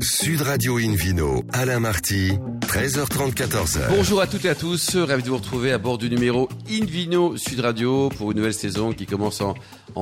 Sud 0.00 0.42
Radio 0.42 0.76
Invino, 0.78 1.42
Alain 1.52 1.80
Marty, 1.80 2.32
13h30, 2.60 3.34
14h. 3.34 3.80
Bonjour 3.88 4.20
à 4.20 4.26
toutes 4.26 4.44
et 4.44 4.48
à 4.48 4.54
tous, 4.54 4.96
ravi 4.96 5.22
de 5.22 5.28
vous 5.28 5.36
retrouver 5.36 5.72
à 5.72 5.78
bord 5.78 5.96
du 5.96 6.10
numéro 6.10 6.48
Invino 6.70 7.36
Sud 7.36 7.60
Radio 7.60 8.08
pour 8.10 8.30
une 8.30 8.38
nouvelle 8.38 8.54
saison 8.54 8.92
qui 8.92 9.06
commence 9.06 9.40
en, 9.40 9.54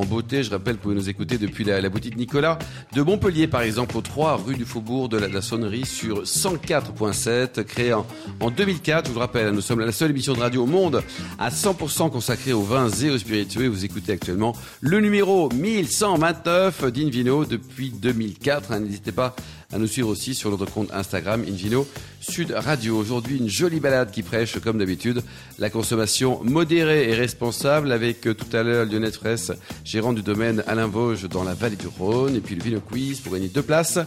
beauté. 0.07 0.43
Je 0.43 0.51
rappelle, 0.51 0.75
vous 0.75 0.81
pouvez 0.81 0.95
nous 0.97 1.09
écouter 1.09 1.39
depuis 1.39 1.63
la, 1.63 1.81
la, 1.81 1.89
boutique 1.89 2.17
Nicolas 2.17 2.59
de 2.93 3.03
Montpellier, 3.03 3.47
par 3.47 3.63
exemple, 3.63 3.97
au 3.97 4.01
3 4.01 4.37
rue 4.45 4.57
du 4.57 4.65
Faubourg 4.65 5.09
de 5.09 5.19
la, 5.19 5.43
Sonnerie 5.43 5.87
sur 5.87 6.23
104.7, 6.25 7.63
créé 7.65 7.93
en, 7.93 8.07
en 8.41 8.51
2004. 8.51 9.07
Je 9.07 9.11
vous 9.11 9.19
le 9.19 9.21
rappelle, 9.21 9.51
nous 9.51 9.61
sommes 9.61 9.81
la 9.81 9.93
seule 9.93 10.11
émission 10.11 10.33
de 10.33 10.41
radio 10.41 10.65
au 10.65 10.67
monde 10.67 11.03
à 11.39 11.51
100% 11.51 12.11
consacrée 12.11 12.53
aux 12.53 12.63
vins 12.63 12.89
et 12.89 13.11
aux 13.11 13.19
spiritueux. 13.19 13.69
Vous 13.69 13.85
écoutez 13.85 14.13
actuellement 14.13 14.57
le 14.81 15.01
numéro 15.01 15.49
1129 15.53 16.91
d'Invino 16.91 17.45
depuis 17.45 17.91
2004. 17.91 18.75
N'hésitez 18.81 19.13
pas 19.13 19.37
à 19.75 19.79
nous 19.79 19.89
suivre 19.89 20.09
aussi 20.09 20.35
sur 20.35 20.51
notre 20.51 20.67
compte 20.67 20.93
Instagram 20.93 21.45
Invino 21.49 21.87
Sud 22.21 22.53
Radio. 22.57 22.97
Aujourd'hui, 22.97 23.39
une 23.39 23.49
jolie 23.49 23.81
balade 23.81 24.13
qui 24.13 24.23
prêche, 24.23 24.59
comme 24.61 24.79
d'habitude, 24.79 25.21
la 25.59 25.69
consommation 25.69 26.41
modérée 26.45 27.11
et 27.11 27.15
responsable 27.15 27.91
avec 27.91 28.21
tout 28.21 28.57
à 28.57 28.63
l'heure 28.63 28.87
Lionette 28.87 29.17
Fraisse, 29.17 29.51
gérant 29.85 30.13
du 30.13 30.23
domaine 30.23 30.63
Alain 30.69 30.87
Vosges 30.87 31.29
dans 31.29 31.43
la 31.43 31.55
vallée 31.55 31.77
du 31.77 31.89
Rhône, 31.89 32.37
et 32.37 32.41
puis 32.41 32.55
le 32.55 32.63
Vino 32.63 32.81
Quiz 32.81 33.21
pour 33.21 33.33
gagner 33.33 33.49
deux 33.49 33.63
places 33.63 33.99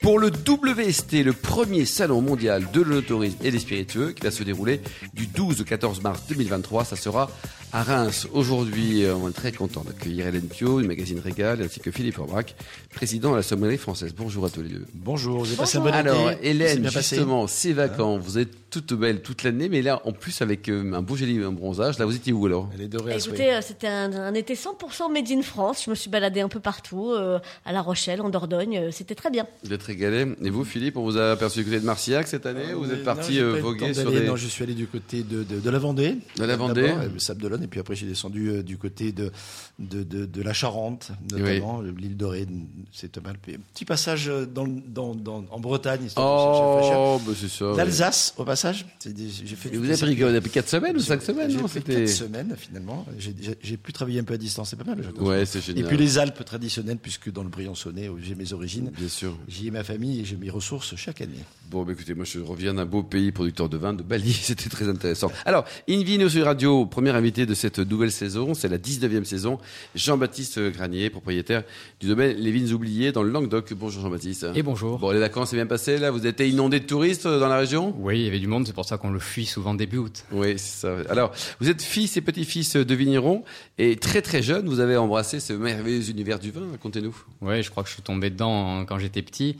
pour 0.00 0.18
le 0.18 0.28
WST, 0.28 1.22
le 1.24 1.32
premier 1.32 1.84
salon 1.84 2.20
mondial 2.20 2.66
de 2.72 2.80
l'autorisme 2.80 3.38
et 3.44 3.52
des 3.52 3.60
spiritueux 3.60 4.10
qui 4.10 4.24
va 4.24 4.32
se 4.32 4.42
dérouler 4.42 4.80
du 5.14 5.28
12 5.28 5.60
au 5.60 5.64
14 5.64 6.02
mars 6.02 6.22
2023. 6.28 6.84
Ça 6.84 6.96
sera 6.96 7.30
à 7.74 7.82
Reims. 7.82 8.28
Aujourd'hui, 8.34 9.04
on 9.06 9.28
est 9.30 9.32
très 9.32 9.50
content 9.50 9.82
d'accueillir 9.82 10.26
Hélène 10.26 10.42
Pio 10.42 10.80
du 10.82 10.86
magazine 10.86 11.18
Régal 11.18 11.62
ainsi 11.62 11.80
que 11.80 11.90
Philippe 11.90 12.18
Aubrac, 12.18 12.54
président 12.94 13.30
de 13.30 13.36
la 13.36 13.42
sommellerie 13.42 13.78
française. 13.78 14.14
Bonjour 14.14 14.44
à 14.44 14.50
tous 14.50 14.62
les 14.62 14.68
deux. 14.68 14.84
Bonjour, 14.92 15.38
vous 15.38 15.46
avez 15.46 15.56
passé 15.56 15.78
un 15.78 15.80
bon 15.80 15.86
Alors, 15.86 16.30
été 16.32 16.48
Hélène, 16.50 16.86
justement, 16.90 17.46
c'est 17.46 17.72
vacants. 17.72 18.18
Vous 18.18 18.38
êtes 18.38 18.62
toute 18.72 18.94
belle 18.94 19.20
toute 19.22 19.42
l'année, 19.42 19.68
mais 19.68 19.82
là, 19.82 20.00
en 20.04 20.12
plus, 20.12 20.40
avec 20.42 20.68
euh, 20.68 20.94
un 20.94 21.02
beau 21.02 21.14
joli 21.16 21.42
un 21.42 21.52
bronzage. 21.52 21.98
Là, 21.98 22.06
vous 22.06 22.16
étiez 22.16 22.32
où 22.32 22.46
alors? 22.46 22.68
Elle 22.74 22.82
est 22.82 22.88
dorée 22.88 23.12
à 23.12 23.16
Écoutez, 23.16 23.52
euh, 23.52 23.60
c'était 23.60 23.86
un, 23.86 24.12
un, 24.12 24.34
été 24.34 24.54
100% 24.54 25.12
made 25.12 25.30
in 25.30 25.42
France. 25.42 25.82
Je 25.84 25.90
me 25.90 25.94
suis 25.94 26.08
baladée 26.10 26.40
un 26.40 26.48
peu 26.48 26.60
partout, 26.60 27.12
euh, 27.12 27.38
à 27.64 27.72
La 27.72 27.82
Rochelle, 27.82 28.20
en 28.22 28.30
Dordogne. 28.30 28.78
Euh, 28.78 28.90
C'était 28.90 29.14
très 29.14 29.30
bien. 29.30 29.46
Vous 29.64 29.72
êtes 29.72 29.82
régalé. 29.82 30.26
Et 30.42 30.50
vous, 30.50 30.64
Philippe, 30.64 30.96
on 30.96 31.02
vous 31.04 31.18
a 31.18 31.32
aperçu 31.32 31.60
du 31.60 31.64
côté 31.66 31.80
de 31.80 31.84
Marcillac 31.84 32.26
cette 32.28 32.46
année 32.46 32.72
ou 32.74 32.84
Vous 32.84 32.92
êtes 32.92 33.04
parti 33.04 33.38
non, 33.38 33.44
euh, 33.44 33.60
voguer 33.60 33.92
sur 33.94 34.10
des... 34.10 34.26
Non, 34.26 34.36
je 34.36 34.46
suis 34.46 34.64
allé 34.64 34.74
du 34.74 34.86
côté 34.86 35.22
de, 35.22 35.42
de, 35.42 35.60
de 35.60 35.70
la 35.70 35.78
Vendée. 35.78 36.16
De 36.38 36.44
la 36.44 36.56
Vendée. 36.56 36.92
Le 37.12 37.18
Sable 37.18 37.42
d'Olonne, 37.42 37.61
et 37.62 37.66
puis 37.68 37.80
après 37.80 37.94
j'ai 37.94 38.06
descendu 38.06 38.48
euh, 38.48 38.62
du 38.62 38.76
côté 38.78 39.12
de, 39.12 39.30
de, 39.78 40.02
de, 40.02 40.26
de 40.26 40.42
la 40.42 40.52
Charente, 40.52 41.12
notamment 41.30 41.80
l'île 41.80 42.16
Dorée. 42.16 42.46
C'est 42.92 43.10
pas 43.12 43.20
mal. 43.20 43.38
Petit 43.38 43.84
passage 43.84 44.28
euh, 44.28 44.46
dans, 44.46 44.66
dans, 44.66 45.14
dans, 45.14 45.44
en 45.50 45.60
Bretagne. 45.60 46.08
Oh, 46.16 47.20
bah 47.26 47.32
c'est 47.38 47.48
ça. 47.48 47.70
ouais. 47.70 47.76
L'Alsace, 47.76 48.34
au 48.36 48.44
passage. 48.44 48.86
C'est 48.98 49.12
des- 49.12 49.28
J'ai 49.30 49.56
fait 49.56 49.72
Et 49.74 49.76
vous 49.78 49.84
avez 49.88 49.96
pris 49.96 50.16
quoi 50.16 50.32
depuis 50.32 50.50
4 50.50 50.68
semaines 50.68 50.96
ou 50.96 51.00
5 51.00 51.22
semaines 51.22 51.50
J'ai 51.50 51.56
non, 51.56 51.64
pris 51.64 51.72
C'était. 51.74 52.04
4 52.04 52.08
semaines 52.08 52.54
finalement. 52.56 53.06
J'ai- 53.18 53.76
pu 53.76 53.92
travailler 53.92 54.20
un 54.20 54.24
peu 54.24 54.34
à 54.34 54.38
distance, 54.38 54.70
c'est 54.70 54.76
pas 54.76 54.84
mal. 54.84 55.00
Ouais, 55.20 55.44
c'est 55.46 55.66
Et 55.70 55.82
puis 55.82 55.96
les 55.96 56.18
Alpes 56.18 56.44
traditionnelles, 56.44 56.98
puisque 56.98 57.32
dans 57.32 57.42
le 57.42 57.48
Briançonnais, 57.48 58.08
où 58.08 58.18
j'ai 58.20 58.34
mes 58.34 58.52
origines, 58.52 58.90
Bien 58.96 59.08
sûr. 59.08 59.36
j'y 59.48 59.66
ai 59.68 59.70
ma 59.70 59.82
famille 59.84 60.20
et 60.20 60.24
j'ai 60.24 60.36
mes 60.36 60.50
ressources 60.50 60.94
chaque 60.96 61.20
année. 61.20 61.32
Bon, 61.72 61.84
bah, 61.84 61.92
écoutez, 61.92 62.12
moi 62.12 62.26
je 62.26 62.38
reviens 62.38 62.74
d'un 62.74 62.84
beau 62.84 63.02
pays 63.02 63.32
producteur 63.32 63.70
de 63.70 63.78
vin, 63.78 63.94
de 63.94 64.02
Bali, 64.02 64.30
c'était 64.42 64.68
très 64.68 64.90
intéressant. 64.90 65.32
Alors, 65.46 65.64
Invino 65.88 66.28
sur 66.28 66.44
Radio, 66.44 66.84
premier 66.84 67.12
invité 67.12 67.46
de 67.46 67.54
cette 67.54 67.78
nouvelle 67.78 68.12
saison, 68.12 68.52
c'est 68.52 68.68
la 68.68 68.76
19e 68.76 69.24
saison, 69.24 69.58
Jean-Baptiste 69.94 70.60
Granier, 70.70 71.08
propriétaire 71.08 71.62
du 71.98 72.08
domaine 72.08 72.36
Les 72.36 72.50
Vignes 72.50 72.74
Oubliées 72.74 73.10
dans 73.10 73.22
le 73.22 73.30
Languedoc. 73.30 73.72
Bonjour 73.72 74.02
Jean-Baptiste. 74.02 74.48
Et 74.54 74.62
bonjour. 74.62 74.98
Bon, 74.98 75.12
les 75.12 75.18
vacances 75.18 75.48
c'est 75.48 75.56
bien 75.56 75.64
passé 75.64 75.96
là? 75.96 76.10
Vous 76.10 76.26
été 76.26 76.46
inondé 76.46 76.78
de 76.78 76.84
touristes 76.84 77.24
euh, 77.24 77.40
dans 77.40 77.48
la 77.48 77.56
région? 77.56 77.94
Oui, 77.98 78.18
il 78.18 78.24
y 78.26 78.28
avait 78.28 78.38
du 78.38 78.48
monde, 78.48 78.66
c'est 78.66 78.74
pour 78.74 78.84
ça 78.84 78.98
qu'on 78.98 79.10
le 79.10 79.18
fuit 79.18 79.46
souvent 79.46 79.72
début 79.72 79.96
août. 79.96 80.24
Oui, 80.30 80.58
c'est 80.58 80.80
ça. 80.82 80.96
Alors, 81.08 81.32
vous 81.58 81.70
êtes 81.70 81.80
fils 81.80 82.18
et 82.18 82.20
petit-fils 82.20 82.76
de 82.76 82.94
vignerons 82.94 83.44
et 83.78 83.96
très 83.96 84.20
très 84.20 84.42
jeune, 84.42 84.68
vous 84.68 84.80
avez 84.80 84.98
embrassé 84.98 85.40
ce 85.40 85.54
merveilleux 85.54 86.10
univers 86.10 86.38
du 86.38 86.50
vin. 86.50 86.68
Racontez-nous. 86.70 87.16
Oui, 87.40 87.62
je 87.62 87.70
crois 87.70 87.82
que 87.82 87.88
je 87.88 87.94
suis 87.94 88.02
tombé 88.02 88.28
dedans 88.28 88.80
hein, 88.80 88.84
quand 88.84 88.98
j'étais 88.98 89.22
petit. 89.22 89.56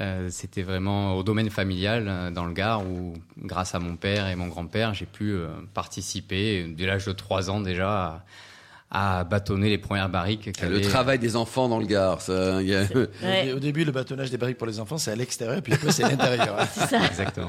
Euh, 0.00 0.28
C'était 0.30 0.62
vraiment 0.62 1.14
au 1.16 1.22
domaine 1.22 1.50
familial 1.50 2.06
euh, 2.08 2.30
dans 2.30 2.46
le 2.46 2.52
Gard 2.52 2.86
où, 2.86 3.14
grâce 3.38 3.74
à 3.74 3.78
mon 3.78 3.96
père 3.96 4.28
et 4.28 4.36
mon 4.36 4.46
grand-père, 4.48 4.94
j'ai 4.94 5.06
pu 5.06 5.32
euh, 5.32 5.48
participer 5.74 6.64
dès 6.76 6.86
l'âge 6.86 7.04
de 7.06 7.12
3 7.12 7.50
ans 7.50 7.60
déjà 7.60 8.22
à, 8.90 9.18
à 9.20 9.24
bâtonner 9.24 9.68
les 9.68 9.78
premières 9.78 10.08
barriques. 10.08 10.50
Le 10.62 10.80
travail 10.80 11.18
des 11.18 11.36
enfants 11.36 11.68
dans 11.68 11.78
le 11.78 11.86
Gard, 11.86 12.20
ça. 12.22 12.60
il 12.62 12.68
y 12.68 12.74
a- 12.74 12.84
Ouais. 13.22 13.52
Au, 13.52 13.56
au 13.56 13.58
début, 13.60 13.84
le 13.84 13.92
bâtonnage 13.92 14.30
des 14.30 14.38
barriques 14.38 14.58
pour 14.58 14.66
les 14.66 14.80
enfants, 14.80 14.96
c'est 14.98 15.10
à 15.12 15.16
l'extérieur, 15.16 15.60
puis 15.62 15.74
après, 15.74 15.92
c'est 15.92 16.04
à 16.04 16.08
l'intérieur. 16.08 16.56
hein. 16.58 16.66
C'est 16.72 16.86
ça. 16.86 17.04
Exactement. 17.04 17.48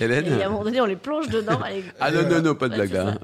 Hélène 0.00 0.26
Et 0.26 0.42
à 0.42 0.46
un 0.46 0.50
moment 0.50 0.64
donné, 0.64 0.80
on 0.80 0.86
les 0.86 0.96
plonge 0.96 1.28
dedans. 1.28 1.60
Ah 2.00 2.10
non, 2.10 2.28
non, 2.28 2.42
non, 2.42 2.54
pas 2.54 2.68
de 2.68 2.74
blague 2.74 2.92
là. 2.92 3.14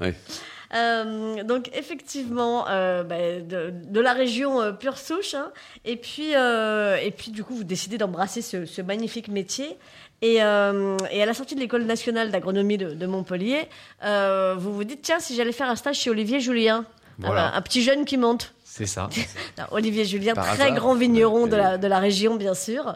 Euh, 0.73 1.43
donc 1.43 1.69
effectivement, 1.73 2.65
euh, 2.69 3.03
bah, 3.03 3.39
de, 3.39 3.71
de 3.71 3.99
la 3.99 4.13
région 4.13 4.61
euh, 4.61 4.71
pure 4.71 4.97
souche, 4.97 5.33
hein. 5.35 5.51
et 5.85 5.95
puis 5.95 6.31
et 6.31 7.11
puis 7.11 7.31
du 7.31 7.43
coup 7.43 7.55
vous 7.55 7.63
décidez 7.63 7.97
d'embrasser 7.97 8.41
ce, 8.41 8.65
ce 8.65 8.81
magnifique 8.81 9.27
métier. 9.27 9.77
Et, 10.21 10.35
et 10.35 10.41
à 10.41 11.25
la 11.25 11.33
sortie 11.33 11.55
de 11.55 11.59
l'école 11.59 11.83
nationale 11.83 12.31
d'agronomie 12.31 12.77
de, 12.77 12.93
de 12.93 13.05
Montpellier, 13.05 13.67
vous 14.01 14.73
vous 14.73 14.83
dites 14.83 15.01
tiens 15.03 15.19
si 15.19 15.35
j'allais 15.35 15.51
faire 15.51 15.69
un 15.69 15.75
stage 15.75 15.97
chez 15.97 16.09
Olivier 16.09 16.39
Julien, 16.39 16.85
Voilà. 17.19 17.47
Ah 17.47 17.51
bah, 17.51 17.57
un 17.57 17.61
petit 17.61 17.83
jeune 17.83 18.05
qui 18.05 18.17
monte. 18.17 18.53
C'est 18.63 18.87
ça. 18.87 19.09
Alors, 19.57 19.73
Olivier 19.73 20.03
Julien, 20.05 20.33
Par 20.33 20.45
très 20.55 20.63
hasard. 20.63 20.75
grand 20.75 20.95
vigneron 20.95 21.47
de 21.47 21.55
la, 21.55 21.77
de 21.77 21.87
la 21.87 21.99
région 21.99 22.35
bien 22.37 22.53
sûr. 22.55 22.95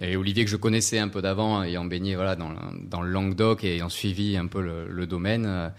Et 0.00 0.16
Olivier 0.16 0.44
que 0.44 0.50
je 0.50 0.56
connaissais 0.56 0.98
un 0.98 1.08
peu 1.08 1.20
d'avant, 1.22 1.62
ayant 1.62 1.84
baigné 1.84 2.14
voilà, 2.16 2.34
dans, 2.34 2.48
le, 2.48 2.56
dans 2.82 3.00
le 3.02 3.10
Languedoc 3.10 3.62
et 3.62 3.74
ayant 3.76 3.88
suivi 3.90 4.36
un 4.36 4.46
peu 4.46 4.60
le, 4.60 4.88
le 4.88 5.06
domaine, 5.06 5.72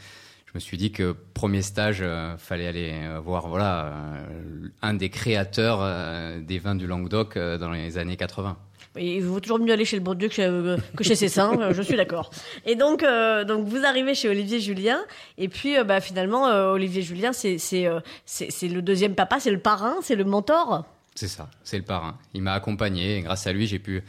me 0.56 0.60
suis 0.60 0.78
dit 0.78 0.92
que 0.92 1.16
premier 1.34 1.62
stage, 1.62 2.00
euh, 2.02 2.38
fallait 2.38 2.68
aller 2.68 2.92
euh, 2.94 3.20
voir 3.20 3.48
voilà 3.50 3.88
euh, 3.88 4.68
un 4.82 4.94
des 4.94 5.10
créateurs 5.10 5.80
euh, 5.82 6.40
des 6.40 6.60
vins 6.60 6.76
du 6.76 6.88
Languedoc 6.88 7.38
dans 7.38 7.72
les 7.72 7.98
années 7.98 8.16
80. 8.16 8.58
Il 8.98 9.24
vaut 9.24 9.42
toujours 9.42 9.60
mieux 9.60 9.74
aller 9.74 9.84
chez 9.84 9.98
le 9.98 10.02
bon 10.02 10.14
Dieu 10.14 10.30
que 10.30 10.34
chez, 10.34 10.46
euh, 10.46 10.78
que 10.96 11.04
chez 11.04 11.16
ses 11.16 11.38
euh, 11.40 11.74
je 11.74 11.82
suis 11.82 11.98
d'accord. 11.98 12.30
Et 12.66 12.76
donc, 12.76 13.04
euh, 13.04 13.44
donc 13.44 13.68
vous 13.68 13.86
arrivez 13.86 14.16
chez 14.16 14.30
Olivier 14.30 14.62
Julien, 14.62 15.04
et 15.38 15.50
puis 15.50 15.78
euh, 15.78 15.84
bah, 15.84 16.00
finalement, 16.00 16.46
Olivier 16.72 17.02
Julien, 17.02 17.34
c'est 17.34 17.58
c'est 17.58 17.88
c'est 18.26 18.50
c'est 18.50 18.70
le 18.70 18.82
deuxième 18.82 19.16
papa, 19.16 19.40
c'est 19.40 19.52
le 19.52 19.60
parrain, 19.60 19.96
c'est 20.02 20.16
le 20.16 20.24
mentor. 20.24 20.86
C'est 21.16 21.28
ça, 21.28 21.50
c'est 21.64 21.78
le 21.78 21.84
parrain. 21.84 22.18
Il 22.34 22.42
m'a 22.42 22.54
accompagné 22.54 23.18
et 23.18 23.22
grâce 23.22 23.48
à 23.48 23.52
lui, 23.52 23.68
j'ai 23.68 23.80
pu 23.80 24.04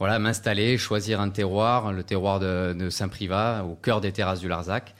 voilà 0.00 0.18
m'installer, 0.18 0.78
choisir 0.78 1.20
un 1.20 1.30
terroir, 1.30 1.92
le 1.92 2.02
terroir 2.02 2.40
de, 2.40 2.72
de 2.72 2.90
Saint-Privat, 2.90 3.64
au 3.64 3.76
cœur 3.76 4.00
des 4.00 4.10
terrasses 4.10 4.40
du 4.40 4.48
Larzac. 4.48 4.94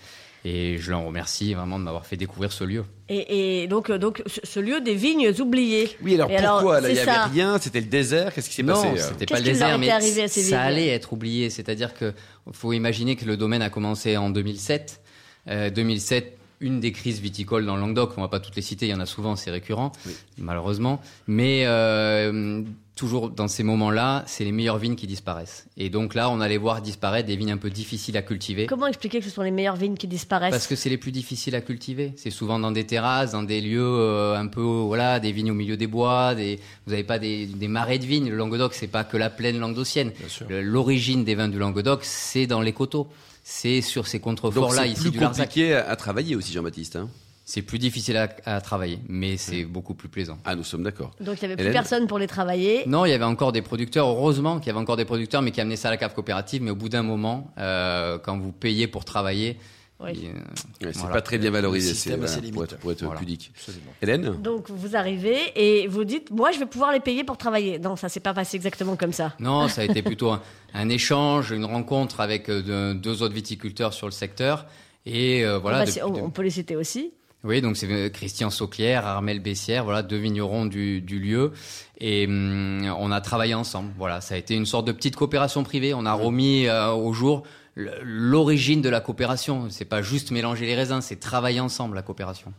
Et 0.45 0.79
je 0.79 0.91
l'en 0.91 1.07
remercie 1.07 1.55
vraiment 1.55 1.79
de 1.79 1.85
m'avoir 1.85 2.05
fait 2.05 2.17
découvrir 2.17 2.53
ce 2.53 2.65
lieu. 2.65 2.85
Et, 3.09 3.63
et 3.63 3.69
donc, 3.69 3.91
euh, 3.91 3.99
donc 3.99 4.23
ce, 4.27 4.59
lieu 4.59 4.81
des 4.81 4.95
vignes 4.95 5.31
oubliées. 5.41 5.97
Oui, 6.03 6.15
alors 6.15 6.31
Et 6.31 6.37
pourquoi 6.37 6.81
là, 6.81 6.89
Il 6.89 6.95
n'y 6.95 6.99
avait 6.99 7.13
ça. 7.13 7.27
rien, 7.27 7.59
c'était 7.61 7.81
le 7.81 7.87
désert. 7.87 8.35
Qu'est-ce 8.35 8.49
qui 8.49 8.57
s'est 8.57 8.63
non, 8.65 8.75
passé 8.75 8.89
euh 8.89 9.09
c'était 9.09 9.27
pas 9.27 9.39
le 9.39 9.45
désert, 9.45 9.79
mais 9.79 9.91
arrivé 9.91 10.25
à 10.25 10.29
ces 10.29 10.41
vignes 10.41 10.51
ça 10.51 10.63
allait 10.63 10.89
être 10.89 11.13
oublié. 11.13 11.49
C'est-à-dire 11.49 11.95
que 11.95 12.13
faut 12.51 12.73
imaginer 12.73 13.15
que 13.15 13.25
le 13.25 13.37
domaine 13.37 13.63
a 13.63 13.71
commencé 13.71 14.17
en 14.17 14.31
2007. 14.31 15.01
Euh, 15.49 15.71
2007, 15.71 16.39
une 16.61 16.81
des 16.81 16.93
crises 16.93 17.21
viticoles 17.21 17.67
dans 17.67 17.75
le 17.77 17.81
Languedoc. 17.81 18.15
On 18.17 18.21
va 18.21 18.29
pas 18.29 18.41
toutes 18.41 18.57
les 18.57 18.63
citer, 18.63 18.87
il 18.87 18.91
y 18.91 18.95
en 18.95 19.01
a 19.01 19.07
souvent, 19.07 19.37
c'est 19.37 19.51
récurrent, 19.51 19.93
malheureusement. 20.39 21.01
Mais 21.27 21.65
euh, 21.67 22.63
toujours 22.95 23.31
dans 23.31 23.49
ces 23.49 23.63
moments-là, 23.63 24.23
c'est 24.27 24.45
les 24.45 24.53
meilleures 24.53 24.79
vignes 24.79 24.97
qui 24.97 25.07
disparaissent. 25.07 25.67
Et 25.77 25.89
donc 25.89 26.15
là, 26.15 26.29
on 26.31 26.41
allait 26.41 26.59
voir 26.59 26.83
disparaître 26.83 27.27
des 27.27 27.37
vignes 27.37 27.51
un 27.53 27.57
peu 27.57 27.71
difficiles 27.71 28.17
à 28.17 28.23
cultiver. 28.23 28.67
Comment 28.67 28.87
expliquer 28.87 29.19
que 29.21 29.25
ce 29.25 29.31
sont 29.31 29.43
les 29.43 29.51
meilleures 29.51 29.77
vignes 29.77 29.97
qui 29.97 30.07
disparaissent? 30.07 30.51
Parce 30.51 30.67
que 30.67 30.77
c'est 30.77 30.91
les 30.91 30.99
plus 30.99 31.11
difficiles 31.13 31.55
à 31.55 31.61
cultiver. 31.63 32.13
C'est 32.17 32.31
souvent 32.31 32.59
dans 32.59 32.71
des 32.71 32.85
terrasses, 32.85 33.33
dans 33.33 33.43
des 33.43 33.61
lieux 33.61 33.81
euh, 33.83 34.37
un 34.39 34.47
peu, 34.47 34.61
voilà, 34.61 35.21
des 35.21 35.33
vignes 35.33 35.51
au 35.51 35.55
milieu 35.55 35.77
des 35.77 35.87
bois. 35.87 36.35
Des, 36.35 36.61
vous 36.87 36.91
n'avez 36.93 37.05
pas 37.05 37.19
des, 37.19 37.47
des 37.47 37.69
marais 37.69 37.99
de 37.99 38.05
vignes. 38.05 38.29
Le 38.29 38.37
Languedoc, 38.37 38.75
c'est 38.75 38.87
pas 38.89 39.05
que 39.05 39.17
la 39.17 39.31
plaine 39.31 39.59
languedocienne. 39.59 40.13
L'origine 40.49 41.25
des 41.25 41.35
vins 41.35 41.49
du 41.49 41.59
Languedoc, 41.59 42.01
c'est 42.05 42.47
dans 42.47 42.61
les 42.61 42.73
coteaux. 42.73 43.09
C'est 43.45 43.81
sur 43.81 44.07
ces 44.07 44.19
Donc 44.19 44.25
contreforts-là 44.25 44.83
c'est 44.83 44.91
ici 44.91 45.01
plus 45.01 45.11
du 45.11 45.19
Larzac. 45.19 45.47
compliqué 45.49 45.75
à, 45.75 45.89
à 45.91 45.97
travailler 45.97 46.37
aussi, 46.37 46.53
Jean-Baptiste. 46.53 46.95
hein? 46.97 47.09
C'est 47.55 47.61
plus 47.61 47.79
difficile 47.79 48.17
à, 48.17 48.29
à 48.47 48.63
travailler, 48.63 48.99
mais 49.09 49.37
c'est 49.37 49.65
beaucoup 49.67 49.93
plus 49.93 50.09
plaisant. 50.09 50.39
ah, 50.47 50.55
nous 50.57 50.65
sommes 50.65 50.83
d'accord. 50.85 51.11
Donc 51.21 51.37
il 51.37 51.41
n'y 51.41 51.45
avait 51.45 51.57
plus 51.57 51.65
Hélène 51.65 51.75
personne 51.75 52.07
pour 52.07 52.19
les 52.19 52.27
travailler. 52.27 52.85
Non, 52.87 53.05
il 53.05 53.11
y 53.11 53.13
avait 53.13 53.25
encore 53.27 53.53
des 53.53 53.61
producteurs. 53.61 54.09
Heureusement 54.09 54.59
qu'il 54.59 54.69
y 54.69 54.71
avait 54.71 54.79
encore 54.81 54.97
des 54.97 55.05
producteurs, 55.05 55.43
mais 55.43 55.51
qui 55.51 55.61
amenaient 55.61 55.77
ça 55.77 55.89
à 55.89 55.91
la 55.91 55.99
cave 55.99 56.15
coopérative. 56.15 56.63
Mais 56.63 56.71
au 56.71 56.75
bout 56.77 56.89
d'un 56.89 57.03
moment, 57.03 57.53
euh, 57.59 58.17
quand 58.17 58.39
vous 58.39 58.53
payez 58.53 58.87
pour 58.87 59.05
travailler, 59.05 59.59
Oui. 60.01 60.31
euh, 60.35 60.39
Ouais, 60.87 60.93
c'est 60.95 60.99
Voilà. 61.01 61.15
pas 61.17 61.21
très 61.21 61.37
bien 61.37 61.51
valorisé, 61.51 61.91
Le 61.91 61.95
système 61.95 62.21
c'est- 62.21 62.25
a 62.25 62.27
ses 62.27 62.33
voilà, 62.41 62.41
pour 62.41 62.61
limites. 62.63 62.73
être, 62.73 62.79
pour 62.81 62.93
être 62.93 63.05
Voilà. 63.05 63.21
pudique. 63.21 63.53
Absolument. 63.55 63.93
Hélène 64.01 64.43
Donc 64.43 64.71
vous 64.71 64.97
arrivez 64.97 65.37
et 65.55 65.87
vous 65.89 66.05
dites, 66.05 66.31
moi 66.31 66.53
je 66.53 66.59
vais 66.59 66.65
pouvoir 66.67 66.91
les 66.93 67.01
payer 67.01 67.23
pour 67.23 67.37
travailler. 67.37 67.79
Non, 67.79 67.97
ça 67.97 68.09
s'est 68.09 68.21
pas 68.21 68.33
passé 68.33 68.57
exactement 68.57 68.97
comme 68.97 69.13
ça. 69.13 69.35
Non, 69.41 69.69
ça 69.69 69.83
a 69.83 69.85
été 69.85 70.01
plutôt 70.17 70.31
un, 70.31 70.41
un 70.73 70.89
échange, 70.89 71.51
une 71.53 71.67
rencontre 71.67 72.21
avec 72.21 72.49
euh, 72.49 72.63
de- 72.95 72.99
deux 72.99 73.23
autres 73.23 73.35
viticulteurs 73.35 73.93
sur 73.93 74.07
le 74.07 74.13
secteur. 74.13 74.65
Et 75.05 75.45
euh, 75.45 75.59
voilà. 75.59 75.85
depuis- 75.85 76.03
on- 76.03 76.25
on 76.25 76.31
peut 76.31 76.43
les 76.43 76.51
citer 76.51 76.77
aussi. 76.77 77.13
Oui, 77.45 77.61
donc 77.61 77.77
c'est 77.77 78.13
Christian 78.13 78.51
Sauclière, 78.51 79.05
Armel 79.05 79.41
Bessière, 79.41 79.83
voilà, 79.83 80.03
deux 80.03 80.17
vignerons 80.17 80.65
du, 80.65 81.01
du 81.01 81.19
lieu. 81.19 81.53
Et 81.99 82.27
hum, 82.27 82.95
on 82.99 83.11
a 83.11 83.21
travaillé 83.21 83.55
ensemble. 83.55 83.93
Voilà, 83.99 84.21
ça 84.21 84.37
a 84.37 84.39
été 84.39 84.55
une 84.55 84.67
sorte 84.67 84.87
de 84.87 84.93
petite 84.93 85.17
coopération 85.17 85.65
privée. 85.65 85.93
On 85.93 86.07
a 86.07 86.13
remis 86.13 86.67
euh, 86.67 86.93
au 86.93 87.13
jour 87.13 87.43
l'origine 87.75 88.81
de 88.81 88.89
la 88.89 89.01
coopération. 89.01 89.67
C'est 89.71 89.87
pas 89.87 90.03
juste 90.03 90.31
mélanger 90.31 90.67
les 90.67 90.77
raisins, 90.77 91.01
c'est 91.01 91.19
travailler 91.19 91.61
ensemble 91.61 91.97
la 91.97 92.03
coopération. 92.03 92.53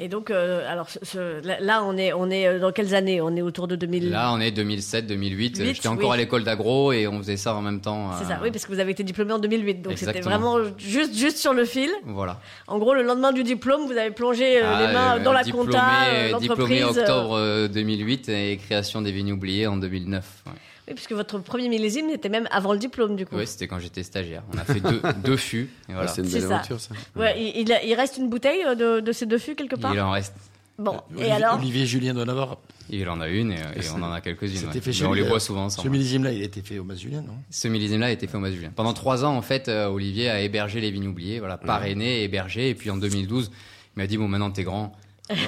Et 0.00 0.08
donc, 0.08 0.30
euh, 0.30 0.70
alors 0.70 0.88
ce, 0.88 1.40
là, 1.60 1.82
on 1.82 1.96
est, 1.96 2.12
on 2.12 2.30
est 2.30 2.46
euh, 2.46 2.60
dans 2.60 2.70
quelles 2.70 2.94
années? 2.94 3.20
On 3.20 3.34
est 3.34 3.42
autour 3.42 3.66
de 3.66 3.74
2000. 3.74 4.10
Là, 4.10 4.32
on 4.32 4.40
est 4.40 4.52
2007, 4.52 5.06
2008. 5.06 5.64
J'étais 5.64 5.88
encore 5.88 6.12
à 6.12 6.16
l'école 6.16 6.44
d'agro 6.44 6.92
et 6.92 7.08
on 7.08 7.18
faisait 7.18 7.36
ça 7.36 7.54
en 7.54 7.62
même 7.62 7.80
temps. 7.80 8.12
C'est 8.18 8.26
ça, 8.26 8.34
euh, 8.34 8.44
oui, 8.44 8.52
parce 8.52 8.64
que 8.64 8.72
vous 8.72 8.78
avez 8.78 8.92
été 8.92 9.02
diplômé 9.02 9.32
en 9.32 9.40
2008, 9.40 9.82
donc 9.82 9.98
c'était 9.98 10.20
vraiment 10.20 10.58
juste, 10.78 11.14
juste 11.14 11.38
sur 11.38 11.52
le 11.52 11.64
fil. 11.64 11.90
Voilà. 12.04 12.38
En 12.68 12.78
gros, 12.78 12.94
le 12.94 13.02
lendemain 13.02 13.32
du 13.32 13.42
diplôme, 13.42 13.86
vous 13.86 13.96
avez 13.96 14.12
plongé 14.12 14.60
ah, 14.60 14.86
les 14.86 14.92
mains 14.92 15.18
dans 15.18 15.32
la 15.32 15.42
compta, 15.42 15.82
l'entreprise. 16.30 16.48
Diplômé 16.48 16.84
octobre 16.84 17.68
2008 17.68 18.28
et 18.28 18.56
création 18.58 19.02
des 19.02 19.10
vignes 19.10 19.32
oubliées 19.32 19.66
en 19.66 19.76
2009. 19.76 20.24
Ouais. 20.46 20.52
Oui, 20.88 20.94
puisque 20.94 21.12
votre 21.12 21.38
premier 21.38 21.68
millésime 21.68 22.08
était 22.10 22.28
même 22.28 22.48
avant 22.50 22.72
le 22.72 22.78
diplôme, 22.78 23.14
du 23.14 23.26
coup. 23.26 23.36
Oui, 23.36 23.46
c'était 23.46 23.66
quand 23.66 23.78
j'étais 23.78 24.02
stagiaire. 24.02 24.42
On 24.54 24.58
a 24.58 24.64
fait 24.64 24.80
deux, 24.80 25.02
deux 25.24 25.36
fûts. 25.36 25.68
voilà. 25.88 26.08
c'est 26.08 26.22
une 26.22 26.28
belle 26.28 26.44
aventure, 26.44 26.80
ça. 26.80 26.94
Ouais, 27.14 27.34
il, 27.38 27.68
il, 27.84 27.94
reste 27.94 28.16
une 28.16 28.28
bouteille 28.28 28.64
euh, 28.64 28.74
de, 28.74 29.00
de, 29.00 29.12
ces 29.12 29.26
deux 29.26 29.38
fûts 29.38 29.54
quelque 29.54 29.76
part? 29.76 29.92
Il 29.94 30.00
en 30.00 30.10
reste. 30.10 30.34
Bon, 30.78 31.00
euh, 31.16 31.22
et 31.22 31.30
alors? 31.30 31.58
Olivier 31.58 31.86
Julien 31.86 32.14
doit 32.14 32.24
en 32.24 32.28
avoir. 32.28 32.58
Il 32.88 33.06
en 33.08 33.20
a 33.20 33.28
une 33.28 33.52
et, 33.52 33.58
on 33.94 34.02
en 34.02 34.12
a 34.12 34.20
quelques-unes. 34.20 34.70
Ouais. 34.72 35.06
on 35.06 35.12
les 35.12 35.24
boit 35.24 35.40
souvent 35.40 35.64
ensemble. 35.64 35.88
Ce 35.88 35.92
millésime-là, 35.92 36.32
il 36.32 36.40
a 36.40 36.44
été 36.44 36.62
fait 36.62 36.78
au 36.78 36.84
Mas 36.84 36.98
Julien, 36.98 37.20
non? 37.20 37.34
Ce 37.50 37.68
millésime-là 37.68 38.06
a 38.06 38.10
été 38.10 38.26
fait 38.26 38.36
au 38.36 38.40
Mas 38.40 38.52
Julien. 38.52 38.70
Pendant 38.74 38.94
trois 38.94 39.24
ans, 39.24 39.36
en 39.36 39.42
fait, 39.42 39.68
euh, 39.68 39.88
Olivier 39.88 40.30
a 40.30 40.40
hébergé 40.40 40.80
les 40.80 40.90
vignes 40.90 41.08
oubliées, 41.08 41.40
voilà, 41.40 41.58
parrainé, 41.58 42.22
hébergé, 42.22 42.70
et 42.70 42.74
puis 42.74 42.90
en 42.90 42.96
2012, 42.96 43.50
il 43.96 44.00
m'a 44.00 44.06
dit 44.06 44.16
bon, 44.16 44.28
maintenant 44.28 44.50
t'es 44.50 44.62
grand, 44.62 44.92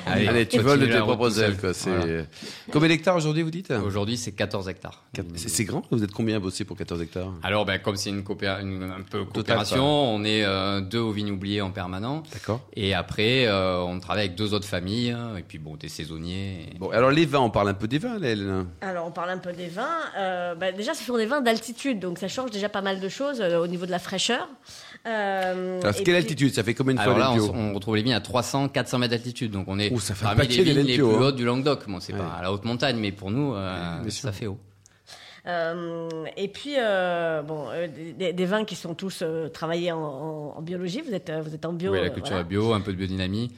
Allez, 0.06 0.46
tu 0.46 0.58
voles 0.60 0.80
de 0.80 0.86
tes 0.86 0.98
propres 0.98 1.40
ailes. 1.40 1.56
Quoi. 1.56 1.72
Combien 2.70 2.88
d'hectares 2.88 3.16
aujourd'hui, 3.16 3.42
vous 3.42 3.50
dites? 3.50 3.70
Aujourd'hui, 3.70 4.16
c'est 4.16 4.32
14 4.32 4.68
hectares. 4.68 5.04
C'est 5.36 5.64
grand 5.64 5.82
Vous 5.90 6.02
êtes 6.02 6.12
combien 6.12 6.36
à 6.36 6.40
bosser 6.40 6.64
pour 6.64 6.76
14 6.76 7.02
hectares? 7.02 7.32
Alors, 7.42 7.64
ben, 7.64 7.78
comme 7.78 7.96
c'est 7.96 8.10
une, 8.10 8.20
un 8.20 9.02
peu 9.02 9.24
coopération, 9.24 9.84
on 9.84 10.24
est 10.24 10.44
euh, 10.44 10.80
deux 10.80 10.98
au 10.98 11.12
vignes 11.12 11.30
oubliées 11.30 11.60
en 11.60 11.70
permanent. 11.70 12.22
D'accord. 12.32 12.60
Et 12.74 12.94
après, 12.94 13.46
euh, 13.46 13.80
on 13.80 13.98
travaille 14.00 14.26
avec 14.26 14.36
deux 14.36 14.54
autres 14.54 14.66
familles, 14.66 15.10
hein, 15.10 15.36
et 15.38 15.42
puis 15.42 15.58
bon, 15.58 15.76
des 15.76 15.88
saisonniers. 15.88 16.70
Bon, 16.78 16.90
alors 16.90 17.10
les 17.10 17.26
vins, 17.26 17.40
on 17.40 17.50
parle 17.50 17.68
un 17.68 17.74
peu 17.74 17.88
des 17.88 17.98
vins, 17.98 18.18
là, 18.18 18.64
Alors, 18.80 19.06
on 19.06 19.10
parle 19.10 19.30
un 19.30 19.38
peu 19.38 19.52
des 19.52 19.68
vins. 19.68 19.88
Euh, 20.18 20.54
bah, 20.54 20.72
déjà, 20.72 20.94
ce 20.94 21.04
sont 21.04 21.16
des 21.16 21.26
vins 21.26 21.40
d'altitude, 21.40 21.98
donc 21.98 22.18
ça 22.18 22.28
change 22.28 22.50
déjà 22.50 22.68
pas 22.68 22.82
mal 22.82 23.00
de 23.00 23.08
choses 23.08 23.40
au 23.40 23.66
niveau 23.66 23.86
de 23.86 23.90
la 23.90 23.98
fraîcheur. 23.98 24.48
Euh, 25.06 25.80
Alors, 25.80 25.94
quelle 25.94 26.16
altitude 26.16 26.52
Ça 26.52 26.62
fait 26.62 26.74
combien 26.74 26.94
de 26.94 27.00
fois 27.00 27.18
là, 27.18 27.32
on, 27.32 27.74
retrouve 27.74 27.96
les 27.96 28.02
vignes 28.02 28.14
à 28.14 28.20
300, 28.20 28.68
400 28.68 28.98
mètres 28.98 29.12
d'altitude. 29.12 29.50
Donc, 29.50 29.68
on 29.70 29.78
est 29.78 29.96
ça 29.98 30.14
fait 30.14 30.24
parmi 30.24 30.46
les 30.48 30.62
vignes 30.64 30.80
les 30.80 30.94
plus 30.94 31.02
hautes 31.02 31.36
du 31.36 31.44
Languedoc. 31.44 31.88
Bon, 31.88 32.00
c'est 32.00 32.12
pas 32.12 32.34
à 32.38 32.42
la 32.42 32.52
haute 32.52 32.64
montagne, 32.64 32.96
mais 32.98 33.12
pour 33.12 33.30
nous, 33.30 33.54
euh, 33.54 34.08
ça 34.10 34.32
fait 34.32 34.46
haut. 34.46 34.58
Euh, 35.46 36.24
et 36.36 36.48
puis, 36.48 36.74
euh, 36.78 37.42
bon, 37.42 37.66
euh, 37.70 37.88
des, 37.88 38.32
des, 38.32 38.44
vins 38.44 38.64
qui 38.64 38.74
sont 38.74 38.94
tous 38.94 39.22
euh, 39.22 39.48
travaillés 39.48 39.92
en, 39.92 39.98
en, 40.56 40.60
biologie. 40.60 41.00
Vous 41.00 41.14
êtes, 41.14 41.32
vous 41.42 41.54
êtes 41.54 41.64
en 41.64 41.72
bio. 41.72 41.92
Oui, 41.92 42.00
la 42.00 42.10
culture 42.10 42.32
voilà. 42.32 42.44
bio, 42.44 42.72
un 42.74 42.80
peu 42.80 42.92
de 42.92 42.98
biodynamie. 42.98 43.50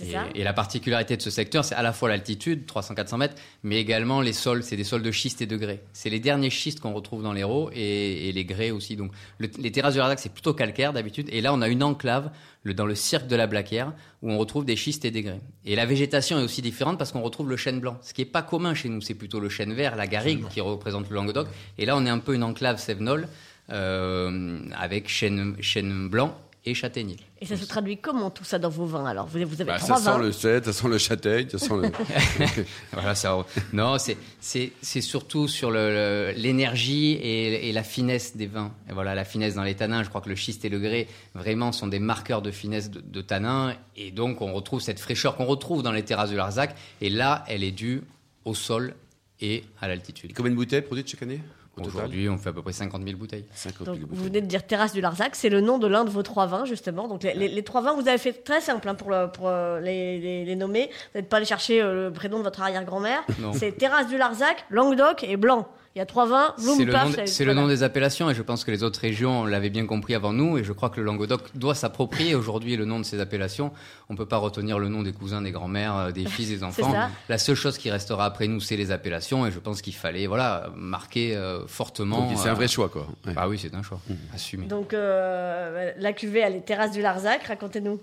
Et, 0.00 0.40
et, 0.40 0.44
la 0.44 0.52
particularité 0.52 1.16
de 1.16 1.22
ce 1.22 1.30
secteur, 1.30 1.64
c'est 1.64 1.74
à 1.74 1.82
la 1.82 1.92
fois 1.92 2.08
l'altitude, 2.08 2.64
300-400 2.66 3.16
mètres, 3.18 3.34
mais 3.64 3.80
également 3.80 4.20
les 4.20 4.32
sols. 4.32 4.62
C'est 4.62 4.76
des 4.76 4.84
sols 4.84 5.02
de 5.02 5.10
schiste 5.10 5.42
et 5.42 5.46
de 5.46 5.56
grès. 5.56 5.82
C'est 5.92 6.10
les 6.10 6.20
derniers 6.20 6.50
schistes 6.50 6.80
qu'on 6.80 6.92
retrouve 6.92 7.22
dans 7.22 7.32
l'Hérault 7.32 7.70
et, 7.72 8.28
et, 8.28 8.32
les 8.32 8.44
grès 8.44 8.70
aussi. 8.70 8.96
Donc, 8.96 9.10
le, 9.38 9.50
les 9.58 9.72
terrasses 9.72 9.94
du 9.94 9.98
Larzac, 9.98 10.20
c'est 10.20 10.32
plutôt 10.32 10.54
calcaire 10.54 10.92
d'habitude. 10.92 11.28
Et 11.32 11.40
là, 11.40 11.52
on 11.52 11.60
a 11.60 11.68
une 11.68 11.82
enclave 11.82 12.30
le, 12.62 12.72
dans 12.72 12.86
le 12.86 12.94
cirque 12.94 13.26
de 13.26 13.36
la 13.36 13.46
Blaquière 13.46 13.92
où 14.22 14.30
on 14.30 14.38
retrouve 14.38 14.64
des 14.64 14.76
schistes 14.76 15.04
et 15.04 15.10
des 15.10 15.22
grès. 15.22 15.40
Et 15.64 15.74
la 15.74 15.86
végétation 15.86 16.38
est 16.38 16.42
aussi 16.42 16.62
différente 16.62 16.98
parce 16.98 17.10
qu'on 17.10 17.22
retrouve 17.22 17.48
le 17.48 17.56
chêne 17.56 17.80
blanc. 17.80 17.98
Ce 18.02 18.14
qui 18.14 18.22
est 18.22 18.26
pas 18.26 18.42
commun 18.42 18.74
chez 18.74 18.88
nous, 18.88 19.00
c'est 19.00 19.14
plutôt 19.14 19.40
le 19.40 19.48
chêne 19.48 19.72
vert, 19.72 19.96
la 19.96 20.06
garrigue 20.06 20.46
qui 20.48 20.60
représente 20.60 21.08
le 21.08 21.16
Languedoc. 21.16 21.48
Et 21.78 21.86
là, 21.86 21.96
on 21.96 22.06
est 22.06 22.10
un 22.10 22.18
peu 22.18 22.34
une 22.34 22.44
enclave 22.44 22.78
sévenole 22.78 23.28
euh, 23.70 24.60
avec 24.78 25.08
chêne, 25.08 25.56
chêne 25.60 26.08
blanc 26.08 26.36
et 26.66 26.74
châtaignier. 26.74 27.16
Et 27.40 27.46
ça 27.46 27.56
se 27.56 27.64
traduit 27.64 27.96
comment 27.96 28.30
tout 28.30 28.44
ça 28.44 28.58
dans 28.58 28.68
vos 28.68 28.84
vins 28.84 29.06
Alors? 29.06 29.26
Vous, 29.26 29.38
vous 29.46 29.60
avez 29.60 29.72
bah, 29.72 29.78
trois 29.78 29.96
ça 29.96 30.12
vins. 30.12 30.18
sent 30.18 30.24
le 30.24 30.32
cèdre, 30.32 30.66
ça 30.66 30.72
sent 30.72 30.88
le 30.88 30.98
châtaigne, 30.98 31.48
ça 31.48 31.58
sent 31.58 31.74
le. 31.74 31.90
voilà, 32.92 33.14
ça, 33.14 33.44
non, 33.72 33.96
c'est 33.98 34.16
c'est 34.40 35.00
surtout 35.00 35.48
sur 35.48 35.70
l'énergie 35.70 37.12
et, 37.12 37.68
et, 37.68 37.72
la 37.72 37.82
finesse 37.82 38.36
des 38.36 38.46
vins. 38.46 38.72
Et 38.88 38.92
voilà, 38.92 39.14
la 39.14 39.24
finesse 39.24 39.54
dans 39.54 39.62
les 39.62 39.74
tanins. 39.74 40.02
Je 40.02 40.08
crois 40.08 40.20
que 40.20 40.28
le 40.28 40.36
schiste 40.36 40.64
et 40.64 40.68
le 40.68 40.78
grès 40.78 41.08
vraiment 41.34 41.72
sont 41.72 41.86
des 41.86 41.98
marqueurs 42.00 42.42
de 42.42 42.50
finesse 42.50 42.90
de, 42.90 43.00
de 43.00 43.20
tanins, 43.22 43.74
et 43.96 44.10
donc 44.10 44.42
on 44.42 44.52
retrouve 44.52 44.80
cette 44.80 45.00
fraîcheur 45.00 45.36
qu'on 45.36 45.46
retrouve 45.46 45.82
dans 45.82 45.92
les 45.92 46.04
terrasses 46.04 46.30
du 46.30 46.36
Larzac. 46.36 46.76
Et 47.00 47.08
là, 47.08 47.44
elle 47.48 47.64
est 47.64 47.72
due 47.72 48.02
au 48.44 48.54
sol 48.54 48.94
et 49.40 49.64
à 49.80 49.88
l'altitude. 49.88 50.32
Combien 50.34 50.50
de 50.50 50.56
bouteilles 50.56 50.82
produites 50.82 51.08
chaque 51.08 51.22
année? 51.22 51.40
Aujourd'hui, 51.86 52.28
on 52.28 52.38
fait 52.38 52.50
à 52.50 52.52
peu 52.52 52.62
près 52.62 52.72
50 52.72 53.02
000 53.04 53.16
bouteilles. 53.16 53.44
50 53.54 53.86
Donc, 53.86 53.96
000 53.96 54.08
vous 54.10 54.24
venez 54.24 54.40
de 54.40 54.46
dire 54.46 54.66
Terrasse 54.66 54.92
du 54.92 55.00
Larzac, 55.00 55.34
c'est 55.34 55.48
le 55.48 55.60
nom 55.60 55.78
de 55.78 55.86
l'un 55.86 56.04
de 56.04 56.10
vos 56.10 56.22
trois 56.22 56.46
vins, 56.46 56.64
justement. 56.64 57.08
Donc, 57.08 57.22
les, 57.22 57.34
les, 57.34 57.48
les, 57.48 57.62
trois 57.62 57.80
vins, 57.82 57.94
vous 57.94 58.08
avez 58.08 58.18
fait 58.18 58.32
très 58.32 58.60
simple 58.60 58.88
hein, 58.88 58.94
pour, 58.94 59.10
le, 59.10 59.30
pour 59.30 59.48
euh, 59.48 59.80
les, 59.80 60.18
les, 60.18 60.44
les, 60.44 60.56
nommer. 60.56 60.90
Vous 61.12 61.20
n'êtes 61.20 61.28
pas 61.28 61.38
allé 61.38 61.46
chercher 61.46 61.80
euh, 61.80 62.08
le 62.08 62.12
prénom 62.12 62.38
de 62.38 62.44
votre 62.44 62.60
arrière-grand-mère. 62.60 63.22
C'est 63.52 63.72
Terrasse 63.76 64.08
du 64.08 64.18
Larzac, 64.18 64.64
Languedoc 64.70 65.24
et 65.24 65.36
Blanc. 65.36 65.68
Il 65.96 65.98
y 65.98 66.02
a 66.02 66.06
trois 66.06 66.26
vins, 66.26 66.54
C'est 66.56 66.84
le, 66.84 66.92
nom, 66.92 67.10
c'est 67.26 67.44
le 67.44 67.52
nom 67.52 67.66
des 67.66 67.82
appellations 67.82 68.30
et 68.30 68.34
je 68.34 68.42
pense 68.42 68.62
que 68.62 68.70
les 68.70 68.84
autres 68.84 69.00
régions 69.00 69.44
l'avaient 69.44 69.70
bien 69.70 69.86
compris 69.86 70.14
avant 70.14 70.32
nous 70.32 70.56
et 70.56 70.62
je 70.62 70.72
crois 70.72 70.88
que 70.88 71.00
le 71.00 71.02
Languedoc 71.02 71.40
doit 71.56 71.74
s'approprier 71.74 72.36
aujourd'hui 72.36 72.76
le 72.76 72.84
nom 72.84 73.00
de 73.00 73.04
ces 73.04 73.18
appellations. 73.18 73.72
On 74.08 74.12
ne 74.12 74.18
peut 74.18 74.26
pas 74.26 74.36
retenir 74.36 74.78
le 74.78 74.88
nom 74.88 75.02
des 75.02 75.12
cousins, 75.12 75.42
des 75.42 75.50
grands-mères, 75.50 75.96
euh, 75.96 76.10
des 76.12 76.26
fils, 76.26 76.48
des 76.48 76.62
enfants. 76.62 76.94
La 77.28 77.38
seule 77.38 77.56
chose 77.56 77.76
qui 77.76 77.90
restera 77.90 78.24
après 78.24 78.46
nous, 78.46 78.60
c'est 78.60 78.76
les 78.76 78.92
appellations 78.92 79.48
et 79.48 79.50
je 79.50 79.58
pense 79.58 79.82
qu'il 79.82 79.94
fallait 79.94 80.28
voilà, 80.28 80.70
marquer 80.76 81.34
euh, 81.34 81.66
fortement. 81.66 82.28
Donc, 82.28 82.38
c'est 82.38 82.48
un 82.48 82.54
vrai 82.54 82.68
choix 82.68 82.88
quoi. 82.88 83.08
Ouais. 83.26 83.32
Ah 83.36 83.48
oui, 83.48 83.58
c'est 83.58 83.74
un 83.74 83.82
choix, 83.82 83.98
mmh. 84.08 84.14
assumé. 84.32 84.66
Donc 84.66 84.94
euh, 84.94 85.90
la 85.98 86.12
cuvée, 86.12 86.38
elle 86.38 86.54
est 86.54 86.64
Terrasse 86.64 86.92
du 86.92 87.02
Larzac, 87.02 87.42
racontez-nous. 87.42 87.98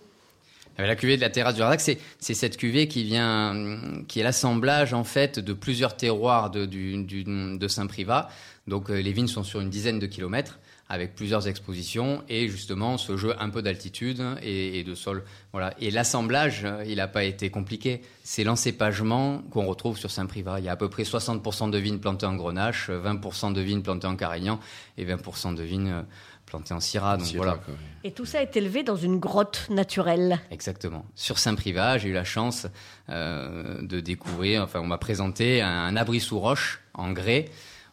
La 0.77 0.95
cuvée 0.95 1.15
de 1.15 1.21
la 1.21 1.29
terrasse 1.29 1.56
du 1.56 1.62
Larzac, 1.62 1.97
c'est 2.19 2.33
cette 2.33 2.57
cuvée 2.57 2.88
qui 2.88 3.03
vient, 3.03 4.03
qui 4.07 4.19
est 4.19 4.24
l'assemblage 4.24 4.94
en 4.94 5.03
fait 5.03 5.39
de 5.39 5.53
plusieurs 5.53 5.97
terroirs 5.97 6.51
de, 6.51 6.65
du, 6.65 7.03
du, 7.03 7.24
de 7.24 7.68
Saint-Privat. 7.68 8.29
Donc 8.68 8.89
euh, 8.89 9.01
les 9.01 9.12
vignes 9.12 9.27
sont 9.27 9.44
sur 9.44 9.59
une 9.59 9.69
dizaine 9.69 9.97
de 9.97 10.06
kilomètres 10.06 10.59
avec 10.89 11.15
plusieurs 11.15 11.47
expositions 11.47 12.24
et 12.29 12.47
justement 12.47 12.97
ce 12.97 13.18
jeu 13.18 13.33
un 13.39 13.50
peu 13.50 13.62
d'altitude 13.62 14.24
et, 14.41 14.83
de 14.83 14.95
sol. 14.95 15.24
Voilà. 15.51 15.74
Et 15.81 15.91
l'assemblage, 15.91 16.63
euh, 16.63 16.83
il 16.88 16.97
n'a 16.97 17.07
pas 17.07 17.24
été 17.24 17.50
compliqué. 17.50 18.01
C'est 18.24 18.44
l'encépagement 18.44 19.39
qu'on 19.51 19.65
retrouve 19.65 19.97
sur 19.97 20.12
Saint-Privat. 20.12 20.59
Il 20.59 20.65
y 20.65 20.69
a 20.69 20.74
à 20.74 20.77
peu 20.77 20.89
près 20.89 21.03
60% 21.03 21.71
de 21.71 21.77
vignes 21.77 22.00
plantées 22.00 22.25
en 22.25 22.35
Grenache, 22.35 22.89
20% 22.89 23.53
de 23.53 23.62
vignes 23.62 23.81
plantées 23.81 24.07
en 24.07 24.15
Carignan 24.15 24.59
et 24.98 25.05
20% 25.05 25.55
de 25.55 25.63
vignes 25.63 26.03
planté 26.48 26.74
en 26.74 26.80
Syrah. 26.80 27.18
Donc 27.18 27.27
voilà. 27.36 27.60
Quoi. 27.63 27.75
Et 28.04 28.12
tout 28.12 28.25
ça 28.25 28.42
est 28.42 28.56
élevé 28.58 28.82
dans 28.82 28.96
une 28.96 29.20
grotte 29.20 29.68
naturelle. 29.70 30.39
Exactement. 30.50 31.06
Sur 31.13 31.38
Saint-Privat, 31.38 32.00
j'ai 32.00 32.10
eu 32.10 32.13
la 32.13 32.24
chance 32.24 32.66
euh, 33.10 33.82
de 33.84 34.00
découvrir, 34.00 34.63
enfin 34.63 34.80
on 34.80 34.88
m'a 34.88 34.98
présenté 34.98 35.62
un, 35.62 35.70
un, 35.70 35.96
abri 35.96 36.20
sous 36.20 36.39
roche 36.39 36.82
en 36.96 37.12
grès 37.12 37.46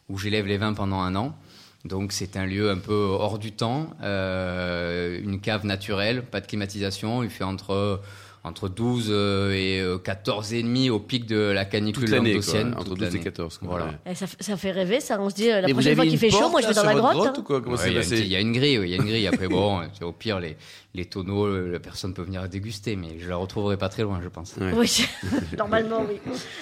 où 0.09 0.17
j'élève 0.17 0.47
les 0.47 0.57
vins 0.57 0.73
pendant 0.73 1.01
un 1.01 1.15
an. 1.15 1.35
Donc 1.83 2.13
c'est 2.13 2.35
un 2.35 2.47
lieu 2.47 2.71
un 2.71 2.79
peu 2.79 2.93
hors 2.93 3.37
du 3.37 3.51
temps, 3.51 3.91
euh, 4.01 5.21
une 5.21 5.39
cave 5.39 5.65
naturelle, 5.65 6.23
pas 6.23 6.41
de 6.41 6.47
climatisation, 6.47 7.21
il 7.21 7.29
fait 7.29 7.43
entre 7.43 8.01
entre 8.45 8.69
12 8.69 9.11
et 9.53 9.83
14 10.03 10.53
et 10.53 10.63
demi 10.63 10.89
au 10.89 10.99
pic 10.99 11.25
de 11.25 11.37
la 11.37 11.65
canicule 11.65 12.09
languedocienne. 12.09 12.75
Entre 12.77 12.95
12 12.95 13.15
et 13.15 13.19
14. 13.19 13.57
Quoi. 13.57 13.67
Voilà. 13.67 13.93
Et 14.05 14.15
ça, 14.15 14.25
ça, 14.39 14.57
fait 14.57 14.71
rêver, 14.71 14.99
ça. 14.99 15.19
On 15.19 15.29
se 15.29 15.35
dit, 15.35 15.47
la 15.47 15.63
Mais 15.63 15.73
prochaine 15.73 15.95
fois 15.95 16.05
qu'il 16.05 16.17
fait 16.17 16.29
chaud, 16.29 16.49
moi 16.49 16.61
je 16.61 16.67
vais 16.67 16.73
dans 16.73 16.83
la 16.83 16.93
grotte. 16.93 17.13
grotte 17.13 17.27
hein. 17.27 17.39
ou 17.39 17.43
quoi? 17.43 17.61
Comment 17.61 17.75
ouais, 17.75 17.91
il, 17.91 18.25
y 18.25 18.27
y 18.27 18.35
a 18.35 18.39
une 18.39 18.51
grille, 18.51 18.79
il 18.83 18.89
y 18.89 18.93
a 18.93 18.97
une 18.97 19.05
grille. 19.05 19.27
Après, 19.27 19.47
bon, 19.49 19.81
au 20.01 20.11
pire, 20.11 20.39
les, 20.39 20.57
les 20.93 21.05
tonneaux, 21.05 21.65
la 21.67 21.79
personne 21.79 22.13
peut 22.13 22.23
venir 22.23 22.47
déguster, 22.47 22.95
mais 22.95 23.17
je 23.19 23.27
la 23.27 23.35
retrouverai 23.35 23.77
pas 23.77 23.89
très 23.89 24.03
loin, 24.03 24.19
je 24.23 24.29
pense. 24.29 24.55
Ouais. 24.57 24.71
Oui, 24.75 25.05
normalement, 25.57 26.05
oui. 26.07 26.19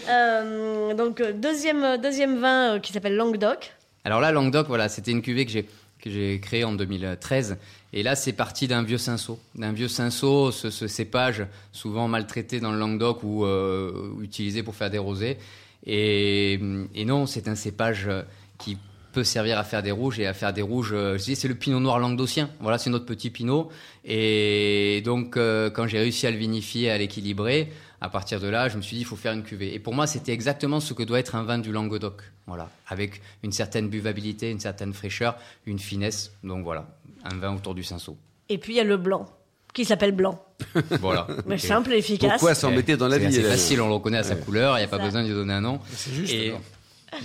Euh, 0.10 0.94
donc, 0.94 1.22
deuxième, 1.22 1.98
deuxième 2.02 2.40
vin 2.40 2.80
qui 2.80 2.94
s'appelle 2.94 3.16
Languedoc. 3.16 3.74
Alors 4.06 4.22
là, 4.22 4.32
Languedoc, 4.32 4.68
voilà, 4.68 4.90
c'était 4.90 5.12
une 5.12 5.22
cuvée 5.22 5.46
que 5.46 5.52
j'ai 5.52 5.68
que 6.04 6.10
j'ai 6.10 6.40
créée 6.42 6.66
en 6.66 6.74
2013 6.74 7.58
et 7.94 8.04
là, 8.04 8.16
c'est 8.16 8.34
parti 8.34 8.68
d'un 8.68 8.84
vieux 8.84 8.98
cinceau. 8.98 9.40
D'un 9.56 9.72
vieux 9.72 9.88
cinceau, 9.88 10.52
ce, 10.52 10.88
cépage 10.88 11.46
souvent 11.72 12.08
maltraité 12.08 12.60
dans 12.60 12.72
le 12.72 12.80
Languedoc 12.80 13.24
ou 13.24 13.46
euh, 13.46 14.12
utilisé 14.22 14.64
pour 14.64 14.76
faire 14.76 14.90
des 14.90 14.98
rosés. 14.98 15.38
Et, 15.86 16.60
et 16.96 17.06
non, 17.06 17.26
c'est 17.26 17.48
un 17.48 17.56
cépage 17.56 18.10
qui 18.58 18.78
peut 19.14 19.24
servir 19.24 19.58
à 19.58 19.64
faire 19.64 19.82
des 19.82 19.92
rouges 19.92 20.20
et 20.20 20.26
à 20.26 20.34
faire 20.34 20.52
des 20.52 20.62
rouges. 20.62 20.90
Je 20.92 21.24
dis, 21.24 21.36
c'est 21.36 21.48
le 21.48 21.56
pinot 21.56 21.80
noir 21.80 22.00
languedocien. 22.00 22.50
Voilà, 22.60 22.78
c'est 22.78 22.90
notre 22.90 23.06
petit 23.06 23.30
pinot. 23.30 23.70
Et 24.04 25.02
donc, 25.06 25.38
euh, 25.38 25.70
quand 25.70 25.88
j'ai 25.88 26.00
réussi 26.00 26.28
à 26.28 26.32
le 26.32 26.38
vinifier, 26.38 26.90
à 26.90 26.98
l'équilibrer, 26.98 27.72
à 28.04 28.10
partir 28.10 28.42
de 28.42 28.48
là, 28.50 28.68
je 28.68 28.76
me 28.76 28.82
suis 28.82 28.98
dit, 28.98 29.02
il 29.04 29.06
faut 29.06 29.16
faire 29.16 29.32
une 29.32 29.44
cuvée. 29.44 29.74
Et 29.74 29.80
pour 29.80 29.94
moi, 29.94 30.08
c'était 30.08 30.34
exactement 30.34 30.82
ce 30.82 30.94
que 30.94 31.04
doit 31.04 31.20
être 31.20 31.36
un 31.36 31.44
vin 31.44 31.58
du 31.58 31.72
Languedoc. 31.72 32.22
Voilà, 32.48 32.70
avec 32.88 33.22
une 33.44 33.54
certaine 33.54 33.88
buvabilité, 33.88 34.52
une 34.52 34.60
certaine 34.60 34.94
fraîcheur, 34.94 35.38
une 35.66 35.80
finesse. 35.80 36.34
Donc 36.44 36.66
voilà, 36.66 36.86
un 37.24 37.36
vin 37.38 37.56
autour 37.56 37.74
du 37.74 37.84
cinceau. 37.84 38.18
Et 38.50 38.58
puis 38.58 38.74
il 38.74 38.76
y 38.76 38.82
a 38.82 38.84
le 38.84 38.98
blanc. 38.98 39.26
qui 39.74 39.86
s'appelle 39.86 40.12
blanc. 40.12 40.44
voilà. 41.00 41.26
Mais 41.48 41.58
simple 41.58 41.94
et 41.94 41.98
efficace. 41.98 42.32
Pourquoi 42.34 42.56
s'embêter 42.56 42.98
dans 42.98 43.08
la 43.08 43.18
C'est 43.18 43.28
vie 43.28 43.36
Hélène 43.38 43.52
facile, 43.52 43.82
on 43.82 43.88
le 43.88 43.94
reconnaît 43.94 44.18
à 44.20 44.24
sa 44.24 44.36
couleur, 44.36 44.76
il 44.78 44.82
n'y 44.82 44.86
a 44.86 44.90
pas 44.90 44.98
Ça. 44.98 45.06
besoin 45.06 45.24
de 45.24 45.28
lui 45.30 45.34
donner 45.34 45.54
un 45.54 45.62
nom. 45.62 45.80
C'est 45.96 46.14
juste. 46.14 46.34
Et... 46.34 46.54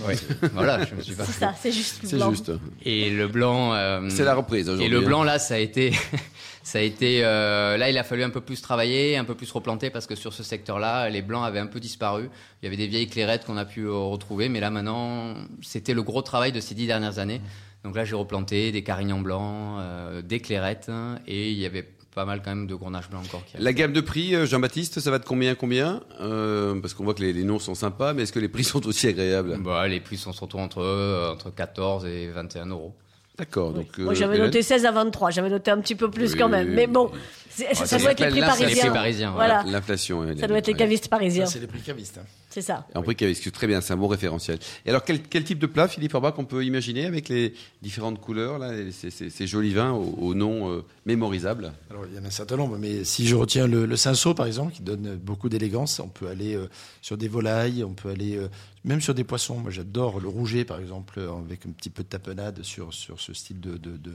Ouais, 0.07 0.15
voilà, 0.53 0.85
je 0.85 0.93
me 0.93 1.01
suis 1.01 1.15
pas. 1.15 1.25
C'est 1.25 1.31
ça, 1.39 1.55
c'est 1.59 1.71
juste 1.71 2.01
C'est 2.03 2.19
juste. 2.29 2.51
Et 2.85 3.09
le 3.09 3.27
blanc. 3.27 3.73
euh, 3.73 4.07
C'est 4.09 4.23
la 4.23 4.35
reprise 4.35 4.69
aujourd'hui. 4.69 4.85
Et 4.85 4.87
le 4.89 4.99
hein. 4.99 5.07
blanc 5.07 5.23
là, 5.23 5.39
ça 5.39 5.55
a 5.55 5.57
été, 5.57 5.91
ça 6.63 6.79
a 6.79 6.81
été. 6.81 7.21
euh, 7.23 7.77
là, 7.77 7.89
il 7.89 7.97
a 7.97 8.03
fallu 8.03 8.23
un 8.23 8.29
peu 8.29 8.41
plus 8.41 8.61
travailler, 8.61 9.17
un 9.17 9.23
peu 9.25 9.35
plus 9.35 9.51
replanter 9.51 9.89
parce 9.89 10.07
que 10.07 10.15
sur 10.15 10.33
ce 10.33 10.43
secteur-là, 10.43 11.09
les 11.09 11.21
blancs 11.21 11.45
avaient 11.45 11.59
un 11.59 11.67
peu 11.67 11.79
disparu. 11.79 12.29
Il 12.61 12.65
y 12.65 12.67
avait 12.67 12.77
des 12.77 12.87
vieilles 12.87 13.07
clairettes 13.07 13.45
qu'on 13.45 13.57
a 13.57 13.65
pu 13.65 13.81
euh, 13.85 13.93
retrouver, 13.93 14.49
mais 14.49 14.59
là 14.59 14.69
maintenant, 14.69 15.35
c'était 15.61 15.93
le 15.93 16.03
gros 16.03 16.21
travail 16.21 16.51
de 16.51 16.59
ces 16.59 16.75
dix 16.75 16.87
dernières 16.87 17.19
années. 17.19 17.41
Donc 17.83 17.95
là, 17.95 18.03
j'ai 18.05 18.15
replanté 18.15 18.71
des 18.71 18.83
carignans 18.83 19.21
blancs, 19.21 19.77
euh, 19.79 20.21
des 20.21 20.39
clairettes, 20.41 20.89
hein, 20.89 21.19
et 21.27 21.49
il 21.51 21.57
y 21.57 21.65
avait 21.65 21.87
pas 22.13 22.25
mal 22.25 22.41
quand 22.43 22.49
même 22.49 22.67
de 22.67 22.75
grenache 22.75 23.09
blanc 23.09 23.21
encore. 23.21 23.45
Qui 23.45 23.55
La 23.57 23.71
gamme 23.71 23.93
de 23.93 24.01
prix, 24.01 24.35
euh, 24.35 24.45
Jean-Baptiste, 24.45 24.99
ça 24.99 25.11
va 25.11 25.19
de 25.19 25.25
combien 25.25 25.51
à 25.51 25.55
combien? 25.55 26.01
Euh, 26.19 26.77
Parce 26.81 26.93
qu'on 26.93 27.03
voit 27.05 27.13
que 27.13 27.21
les, 27.21 27.31
les 27.31 27.43
noms 27.45 27.59
sont 27.59 27.75
sympas, 27.75 28.13
mais 28.13 28.23
est-ce 28.23 28.33
que 28.33 28.39
les 28.39 28.49
prix 28.49 28.63
sont 28.65 28.85
aussi 28.87 29.07
agréables? 29.07 29.57
Bah, 29.63 29.87
les 29.87 29.99
prix 30.01 30.17
sont 30.17 30.33
surtout 30.33 30.57
entre, 30.57 30.81
euh, 30.81 31.31
entre 31.31 31.51
14 31.53 32.05
et 32.05 32.27
21 32.29 32.65
euros. 32.65 32.95
D'accord. 33.39 33.69
Oui. 33.69 33.75
Donc, 33.85 33.97
Moi, 33.97 34.11
euh, 34.11 34.15
j'avais 34.15 34.35
Hélène 34.35 34.47
noté 34.47 34.61
16 34.61 34.85
à 34.85 34.91
23. 34.91 35.31
J'avais 35.31 35.49
noté 35.49 35.71
un 35.71 35.79
petit 35.79 35.95
peu 35.95 36.11
plus 36.11 36.33
Oui, 36.33 36.37
quand 36.39 36.49
même. 36.49 36.67
oui, 36.67 36.73
Mais 36.75 36.87
bon, 36.87 37.09
c'est- 37.49 37.73
ça, 37.73 37.85
ça 37.85 37.97
doit 37.97 38.11
être 38.11 38.19
les 38.19 38.27
prix 38.29 38.39
là, 38.41 38.51
c'est 38.51 38.59
les 38.59 38.65
parisiens. 38.65 38.83
prix 38.85 38.93
parisiens, 38.93 39.31
Voilà. 39.31 39.63
L'inflation. 39.65 40.25
Ça 40.39 40.47
doit 40.47 40.57
être 40.57 40.67
les 40.67 40.73
cavistes 40.73 41.07
parisiens. 41.07 41.45
C'est 41.45 41.59
les 41.59 41.67
prix 41.67 41.79
cavistes. 41.79 42.19
C'est 42.49 42.61
ça. 42.61 42.87
En 42.95 43.03
prix 43.03 43.15
caviste, 43.15 43.51
très 43.51 43.67
bien, 43.67 43.79
c'est 43.79 43.93
un 43.93 43.97
bon 43.97 44.07
référentiel. 44.07 44.57
Et 44.85 44.89
alors, 44.89 45.03
quel, 45.03 45.21
quel 45.21 45.43
type 45.43 45.59
de 45.59 45.67
plat, 45.67 45.87
Philippe 45.87 46.15
Orbach, 46.15 46.33
on 46.37 46.45
peut 46.45 46.65
imaginer 46.65 47.05
avec 47.05 47.29
les 47.29 47.53
différentes 47.83 48.19
couleurs, 48.19 48.57
là, 48.57 48.71
ces, 48.91 49.11
ces- 49.11 49.29
ces 49.29 49.47
jolis 49.47 49.73
vins 49.73 49.91
au, 49.91 50.15
au 50.17 50.33
nom 50.33 50.71
euh, 50.71 50.81
mémorisable? 51.05 51.73
Alors, 51.91 52.05
il 52.09 52.15
y 52.15 52.19
en 52.19 52.23
a 52.23 52.27
un 52.27 52.31
certain 52.31 52.57
nombre, 52.57 52.77
mais 52.79 53.03
si 53.03 53.27
je 53.27 53.35
retiens 53.35 53.67
le, 53.67 53.85
le 53.85 53.95
cinceau, 53.95 54.33
par 54.33 54.47
exemple, 54.47 54.73
qui 54.73 54.81
donne 54.81 55.15
beaucoup 55.17 55.47
d'élégance, 55.49 55.99
on 55.99 56.07
peut 56.07 56.27
aller 56.27 56.55
euh, 56.55 56.67
sur 57.01 57.17
des 57.17 57.27
volailles, 57.27 57.83
on 57.83 57.93
peut 57.93 58.09
aller 58.09 58.35
euh, 58.37 58.47
même 58.83 59.01
sur 59.01 59.13
des 59.13 59.23
poissons. 59.23 59.57
Moi, 59.59 59.69
j'adore 59.71 60.19
le 60.19 60.27
rouget, 60.27 60.65
par 60.65 60.79
exemple, 60.79 61.19
euh, 61.19 61.31
avec 61.45 61.65
un 61.67 61.71
petit 61.71 61.89
peu 61.91 62.01
de 62.01 62.07
tapenade 62.07 62.63
sur, 62.63 62.93
sur 62.93 63.19
ce 63.21 63.33
style 63.33 63.59
de, 63.59 63.77
de, 63.77 63.95
de, 63.97 64.13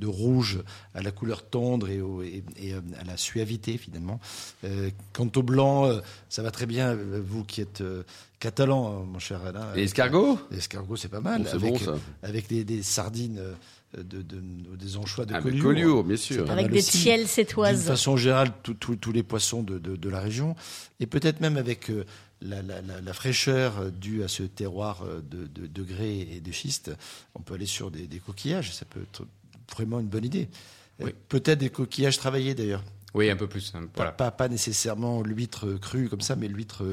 de 0.00 0.06
rouge 0.06 0.58
à 0.94 1.02
la 1.02 1.12
couleur 1.12 1.44
tendre 1.48 1.88
et, 1.88 2.00
au- 2.00 2.22
et, 2.22 2.42
et, 2.60 2.72
à 2.74 3.04
la 3.06 3.16
suavité, 3.16 3.78
finalement. 3.78 4.18
Euh, 4.64 4.90
quant 5.12 5.30
au 5.36 5.42
blanc, 5.42 5.88
ça 6.28 6.42
va 6.42 6.50
très 6.50 6.66
bien, 6.66 6.96
vous 6.96 7.44
qui 7.44 7.60
êtes 7.60 7.75
euh, 7.80 8.02
catalan, 8.40 9.00
hein, 9.02 9.04
mon 9.06 9.18
cher 9.18 9.40
Alain. 9.44 9.74
Et 9.74 9.82
escargot? 9.84 10.38
L'escargot, 10.50 10.96
c'est 10.96 11.08
pas 11.08 11.20
mal. 11.20 11.42
Bon, 11.42 11.48
C'est 11.48 11.54
avec, 11.56 11.72
bon, 11.72 11.78
ça. 11.78 11.94
avec 12.22 12.48
des, 12.48 12.64
des 12.64 12.82
sardines, 12.82 13.38
euh, 13.38 13.54
de, 13.96 14.22
de- 14.22 14.76
des 14.76 14.96
anchois 14.96 15.24
de 15.26 15.34
Ah, 15.34 15.40
Collioure. 15.40 15.62
Collioure, 15.64 16.04
bien 16.04 16.16
sûr. 16.16 16.50
Avec 16.50 16.70
des 16.70 16.82
tiels 16.82 17.26
sétoises. 17.26 17.84
façon 17.86 18.16
générale, 18.16 18.52
tous- 18.62 19.12
les 19.12 19.22
poissons 19.22 19.62
de, 19.62 19.78
de- 19.78 19.96
de 19.96 20.08
la 20.08 20.20
région, 20.20 20.54
et 21.00 21.06
peut-être 21.06 21.40
même 21.40 21.56
avec 21.56 21.90
euh, 21.90 22.04
la, 22.42 22.60
la- 22.62 22.82
la- 22.82 23.00
la 23.00 23.12
fraîcheur 23.14 23.78
euh, 23.78 23.90
due 23.90 24.22
à 24.22 24.28
ce 24.28 24.42
terroir 24.42 25.02
euh, 25.02 25.22
de, 25.30 25.46
de, 25.46 25.66
de 25.66 25.82
grès 25.82 26.16
et 26.18 26.40
de 26.40 26.52
schiste, 26.52 26.90
on 27.34 27.40
peut 27.40 27.54
aller 27.54 27.64
sur 27.66 27.90
des, 27.90 28.06
des 28.06 28.18
coquillages. 28.18 28.72
Ça 28.74 28.84
peut 28.84 29.00
être 29.00 29.24
vraiment 29.72 30.00
une 30.00 30.08
bonne 30.08 30.24
idée. 30.24 30.48
Euh, 31.00 31.06
Oui. 31.06 31.14
Peut-être 31.28 31.58
des 31.60 31.70
coquillages 31.70 32.18
travaillés 32.18 32.54
d'ailleurs. 32.54 32.82
Oui, 33.14 33.30
un 33.30 33.36
peu 33.36 33.46
plus. 33.46 33.72
hein, 33.74 33.86
Pas-. 33.94 34.12
Pas, 34.12 34.30
pas 34.30 34.48
nécessairement 34.48 35.22
l'huître 35.22 35.66
crue 35.80 36.08
comme 36.10 36.20
ça, 36.20 36.36
mais 36.36 36.48
l'huître 36.48 36.84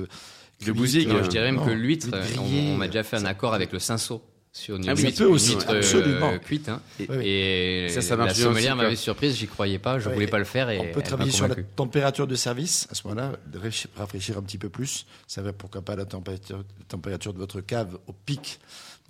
euh, 0.72 0.74
Bouzigues, 0.74 1.10
euh, 1.10 1.24
je 1.24 1.30
dirais 1.30 1.46
même 1.46 1.56
non, 1.56 1.66
que 1.66 1.72
l'huître, 1.72 2.08
l'huître 2.08 2.40
on, 2.40 2.44
grillée, 2.44 2.74
on 2.78 2.82
a 2.82 2.88
déjà 2.88 3.04
fait 3.04 3.18
un 3.18 3.26
accord 3.26 3.54
avec 3.54 3.72
le 3.74 3.80
cinceau 3.80 4.22
sur 4.56 4.76
une 4.76 4.88
Ah 4.88 4.94
oui, 4.96 5.02
huître, 5.04 5.26
aussi, 5.26 5.54
huître, 5.54 5.66
euh, 5.72 5.78
absolument. 5.80 6.38
cuite. 6.38 6.70
hein. 6.70 6.80
Et- 7.00 7.08
Oui. 7.10 7.26
Et 7.26 7.90
Ça, 7.90 8.02
ça 8.02 8.16
la 8.16 8.32
sommelière 8.34 8.76
m'avait 8.76 8.96
surprise, 8.96 9.36
j'y 9.36 9.48
croyais 9.48 9.80
pas, 9.80 9.98
je 9.98 10.08
Ouais, 10.10 10.14
voulais 10.14 10.28
pas 10.28 10.38
le 10.38 10.44
faire 10.44 10.70
et 10.70 10.78
On 10.78 10.92
peut 10.94 11.02
travailler 11.02 11.32
sur 11.32 11.48
la 11.48 11.56
température 11.56 12.28
de 12.28 12.36
service 12.36 12.88
à 12.92 12.94
ce 12.96 13.08
moment-là, 13.08 13.32
rafraîchir- 13.54 13.88
rafraîchir 13.96 14.38
un 14.38 14.44
petit 14.44 14.60
peu 14.60 14.70
plus. 14.70 15.06
Ça 15.28 15.42
va 15.42 15.54
pourquoi 15.54 15.82
pas 15.82 15.96
la 15.96 16.06
température, 16.06 16.58
la 16.58 16.86
température 16.88 17.34
de 17.34 17.40
votre 17.40 17.62
cave 17.62 17.98
au 18.08 18.14
pic 18.14 18.60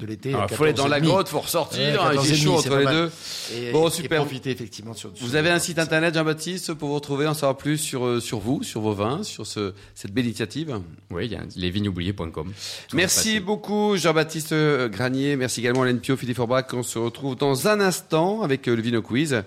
de 0.03 0.09
l'été. 0.09 0.33
À 0.33 0.47
il 0.49 0.55
faut 0.55 0.63
aller 0.63 0.73
dans 0.73 0.87
la 0.87 0.99
14,5. 0.99 1.03
grotte, 1.03 1.29
faut 1.29 1.39
ressortir, 1.39 2.01
Ouais, 2.03 2.15
il 2.15 2.21
fait 2.21 2.33
14,5, 2.33 2.43
chaud 2.43 2.53
entre 2.57 2.75
les 2.77 2.85
deux. 2.85 3.11
Et, 3.55 3.71
Bon, 3.71 3.87
et 3.87 3.91
super. 3.91 4.21
profiter 4.21 4.51
effectivement 4.51 4.93
sur. 4.93 5.11
Vous 5.19 5.35
avez 5.35 5.49
un 5.49 5.59
site 5.59 5.79
internet, 5.79 6.13
Jean-Baptiste, 6.13 6.73
pour 6.73 6.89
vous 6.89 6.95
retrouver, 6.95 7.27
en 7.27 7.33
savoir 7.33 7.57
plus 7.57 7.77
sur, 7.77 8.05
euh, 8.05 8.19
sur 8.19 8.39
vous, 8.39 8.63
sur 8.63 8.81
vos 8.81 8.93
vins, 8.93 9.23
sur 9.23 9.47
ce, 9.47 9.73
cette 9.95 10.11
belle 10.11 10.25
initiative 10.25 10.79
Oui, 11.11 11.25
il 11.25 11.31
y 11.31 11.35
a 11.35 11.41
lesvigneoubliés.com. 11.55 12.53
Tout 12.89 12.95
Merci 12.95 13.39
beaucoup 13.39 13.95
Jean-Baptiste 13.97 14.51
euh, 14.51 14.89
Granier, 14.89 15.35
merci 15.35 15.61
également 15.61 15.83
Hélène 15.85 15.99
Pio, 15.99 16.15
Philippe 16.17 16.37
Forbach. 16.37 16.65
On 16.73 16.83
se 16.83 16.99
retrouve 16.99 17.35
dans 17.35 17.67
un 17.67 17.79
instant 17.79 18.41
avec 18.41 18.67
euh, 18.67 18.75
le 18.75 18.81
Vino 18.81 19.01
Quiz 19.01 19.43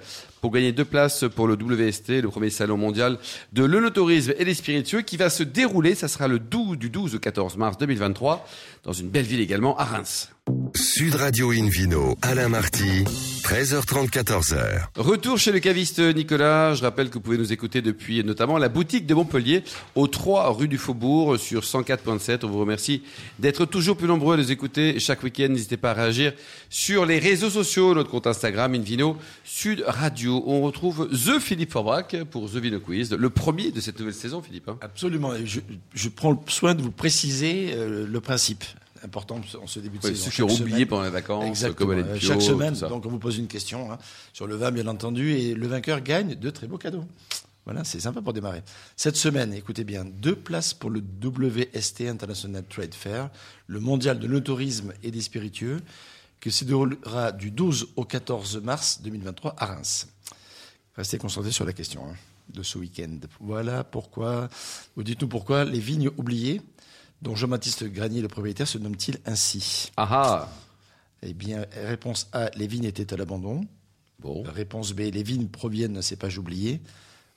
pour 0.47 0.53
gagner 0.53 0.71
deux 0.71 0.85
places 0.85 1.25
pour 1.35 1.49
le 1.49 1.55
WST, 1.55 2.23
le 2.23 2.29
premier 2.29 2.50
salon 2.50 2.76
mondial 2.76 3.19
de 3.53 3.65
l'œnotourisme 3.65 4.33
et 4.38 4.45
des 4.45 4.55
spiritueux 4.55 5.03
qui 5.03 5.17
va 5.17 5.29
se 5.29 5.43
dérouler, 5.43 5.97
ça 5.97 6.07
sera 6.07 6.29
le 6.29 6.38
12, 6.38 6.79
du 6.79 6.88
12 6.88 7.17
au 7.17 7.19
14 7.19 7.57
mars 7.57 7.79
2023 7.79 8.47
dans 8.85 8.93
une 8.93 9.09
belle 9.09 9.25
ville 9.25 9.41
également 9.41 9.76
à 9.76 9.83
Reims. 9.83 10.31
Sud 10.76 11.17
Radio 11.17 11.50
Invino, 11.50 12.17
Alain 12.23 12.49
Marty, 12.49 13.05
13h30, 13.47 14.11
14h. 14.11 14.87
Retour 14.97 15.38
chez 15.38 15.53
le 15.53 15.61
caviste 15.61 16.00
Nicolas. 16.00 16.75
Je 16.75 16.83
rappelle 16.83 17.11
que 17.11 17.15
vous 17.15 17.21
pouvez 17.21 17.38
nous 17.38 17.53
écouter 17.53 17.81
depuis 17.81 18.25
notamment 18.25 18.59
la 18.59 18.69
boutique 18.69 19.07
de 19.07 19.15
Montpellier, 19.15 19.62
au 19.95 20.09
3 20.09 20.50
rue 20.53 20.67
du 20.67 20.79
Faubourg, 20.79 21.38
sur 21.38 21.61
104.7. 21.62 22.41
On 22.43 22.49
vous 22.49 22.59
remercie 22.59 23.05
d'être 23.38 23.65
toujours 23.65 23.97
plus 23.97 24.09
nombreux 24.09 24.35
à 24.35 24.37
nous 24.37 24.50
écouter 24.50 24.99
chaque 24.99 25.23
week-end. 25.23 25.47
N'hésitez 25.49 25.76
pas 25.76 25.93
à 25.93 25.95
réagir 25.95 26.33
sur 26.71 27.07
les 27.07 27.21
réseaux 27.21 27.49
sociaux, 27.50 27.95
notre 27.95 28.11
compte 28.11 28.26
Instagram, 28.26 28.75
Invino 28.75 29.17
Sud 29.45 29.85
Radio. 29.87 30.43
On 30.45 30.62
retrouve 30.62 31.09
The 31.11 31.38
Philippe 31.38 31.71
Forbach 31.71 32.17
pour 32.33 32.50
The 32.50 32.57
Vino 32.57 32.81
Quiz, 32.81 33.12
le 33.12 33.31
premier 33.31 33.71
de 33.71 33.81
cette 33.81 33.97
nouvelle 34.00 34.15
saison, 34.15 34.43
Philippe. 34.43 34.69
hein. 34.71 34.76
Absolument. 34.81 35.33
Et 35.37 35.47
Je, 35.47 35.61
je 35.95 36.09
prends 36.09 36.33
le 36.33 36.38
soin 36.49 36.75
de 36.75 36.83
vous 36.83 36.91
préciser 36.91 37.75
euh, 37.76 38.09
le 38.11 38.21
principe 38.21 38.65
important 39.03 39.41
en 39.61 39.67
ce 39.67 39.81
début 39.81 39.99
de 39.99 40.03
Ouais, 40.05 40.11
saison. 40.11 40.25
ceux 40.25 40.31
qui 40.31 40.43
ont 40.43 40.61
oublié 40.62 40.87
pendant 40.87 41.05
les 41.05 41.11
vacances, 41.11 41.45
Exactement. 41.45 41.95
comme 41.95 42.19
Chaque 42.21 42.43
semaine, 42.43 42.75
donc 42.75 43.07
on 43.07 43.11
vous 43.11 43.19
pose 43.19 43.38
une 43.38 43.49
question 43.49 43.93
hein, 43.93 43.99
sur 44.33 44.47
le 44.47 44.57
vin, 44.57 44.71
bien 44.71 44.87
entendu, 44.87 45.33
et 45.33 45.55
le 45.55 45.67
vainqueur 45.67 46.00
gagne 46.00 46.35
de 46.35 46.50
très 46.50 46.67
beaux 46.67 46.79
cadeaux. 46.79 47.05
Voilà, 47.65 47.83
c'est 47.83 47.99
sympa 47.99 48.23
pour 48.23 48.33
démarrer. 48.33 48.62
Cette 48.95 49.17
semaine, 49.17 49.53
écoutez 49.53 49.83
bien, 49.83 50.05
deux 50.05 50.37
places 50.37 50.73
pour 50.73 50.88
le 50.88 51.00
WST 51.00 52.03
International 52.03 52.65
Trade 52.69 52.95
Fair, 52.95 53.29
le 53.67 53.81
mondial 53.81 54.21
de 54.21 54.26
l'autorisme 54.29 54.93
et 55.03 55.11
des 55.11 55.21
spiritueux, 55.21 55.81
qui 56.41 56.53
se 56.53 56.65
déroulera 56.65 57.33
du 57.33 57.50
12 57.50 57.88
au 57.97 58.05
14 58.05 58.59
mars 58.62 59.00
2023 59.03 59.57
à 59.59 59.67
Reims. 59.67 60.07
Restez 60.97 61.19
concentrés 61.19 61.50
sur 61.50 61.65
la 61.65 61.73
question 61.73 62.03
hein, 62.09 62.15
de 62.55 62.62
ce 62.62 62.79
week-end. 62.79 63.19
Voilà 63.41 63.83
pourquoi, 63.83 64.49
ou 64.97 65.03
dites-nous 65.03 65.26
pourquoi 65.29 65.65
les 65.65 65.81
vignes 65.81 66.11
oubliées, 66.19 66.62
dont 67.23 67.35
Jean-Baptiste 67.35 67.85
Granier, 67.85 68.21
le 68.23 68.29
propriétaire, 68.29 68.69
se 68.69 68.79
nomme-t-il 68.79 69.19
ainsi 69.27 69.91
Ah 69.97 70.09
ah 70.11 70.49
eh 71.23 71.33
bien, 71.33 71.65
réponse 71.87 72.29
A, 72.33 72.51
les 72.57 72.67
vignes 72.67 72.85
étaient 72.85 73.13
à 73.13 73.17
l'abandon. 73.17 73.63
Bon. 74.21 74.43
Réponse 74.43 74.93
B, 74.93 75.01
les 75.13 75.23
vignes 75.23 75.47
proviennent 75.49 75.95
de 75.95 76.01
cépages 76.03 76.39
oubliés. 76.39 76.81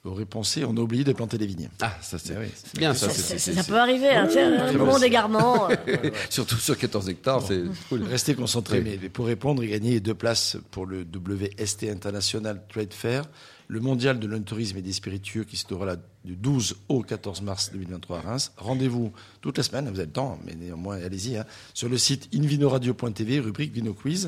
Ou 0.05 0.13
réponse 0.13 0.51
C, 0.51 0.63
on 0.63 0.75
a 0.77 0.79
oublié 0.79 1.03
de 1.03 1.11
planter 1.11 1.37
les 1.37 1.45
vignes. 1.47 1.69
Ah, 1.81 1.93
ça 2.01 2.17
c'est 2.17 2.37
oui. 2.37 2.45
c'est 2.55 2.77
bien 2.77 2.93
ça. 2.93 3.09
Ça, 3.09 3.63
peut 3.63 3.77
arriver, 3.77 4.09
hein, 4.09 4.27
tiens, 4.31 4.67
un 4.67 4.73
bon. 4.73 4.97
d'égarement. 4.97 5.69
euh, 5.69 5.75
Surtout 6.29 6.55
sur 6.55 6.77
14 6.77 7.09
hectares, 7.09 7.41
c'est 7.45 7.63
cool. 7.89 8.03
Restez 8.03 8.33
concentrés, 8.33 8.79
Oui. 8.79 8.97
mais 9.01 9.09
pour 9.09 9.25
répondre 9.25 9.61
et 9.63 9.67
gagner 9.67 9.99
deux 9.99 10.13
places 10.13 10.55
pour 10.71 10.85
le 10.85 11.01
WST 11.01 11.83
International 11.89 12.61
Trade 12.69 12.93
Fair, 12.93 13.25
le 13.67 13.79
mondial 13.81 14.19
de 14.19 14.27
l'entourisme 14.27 14.77
et 14.77 14.81
des 14.81 14.93
spiritueux 14.93 15.43
qui 15.43 15.57
se 15.57 15.67
déroulera 15.67 15.97
du 16.25 16.35
12 16.35 16.75
au 16.89 17.01
14 17.01 17.41
mars 17.41 17.71
2023 17.73 18.17
à 18.17 18.21
Reims. 18.21 18.51
Rendez-vous 18.57 19.11
toute 19.41 19.57
la 19.57 19.63
semaine, 19.63 19.85
vous 19.85 19.95
avez 19.99 20.05
le 20.05 20.11
temps, 20.11 20.37
mais 20.45 20.53
néanmoins, 20.53 20.97
allez-y, 21.01 21.37
hein, 21.37 21.45
sur 21.73 21.87
le 21.89 21.97
site 21.97 22.27
invinoradio.tv, 22.35 23.39
rubrique 23.39 23.73
Vino 23.73 23.93
Quiz. 23.93 24.27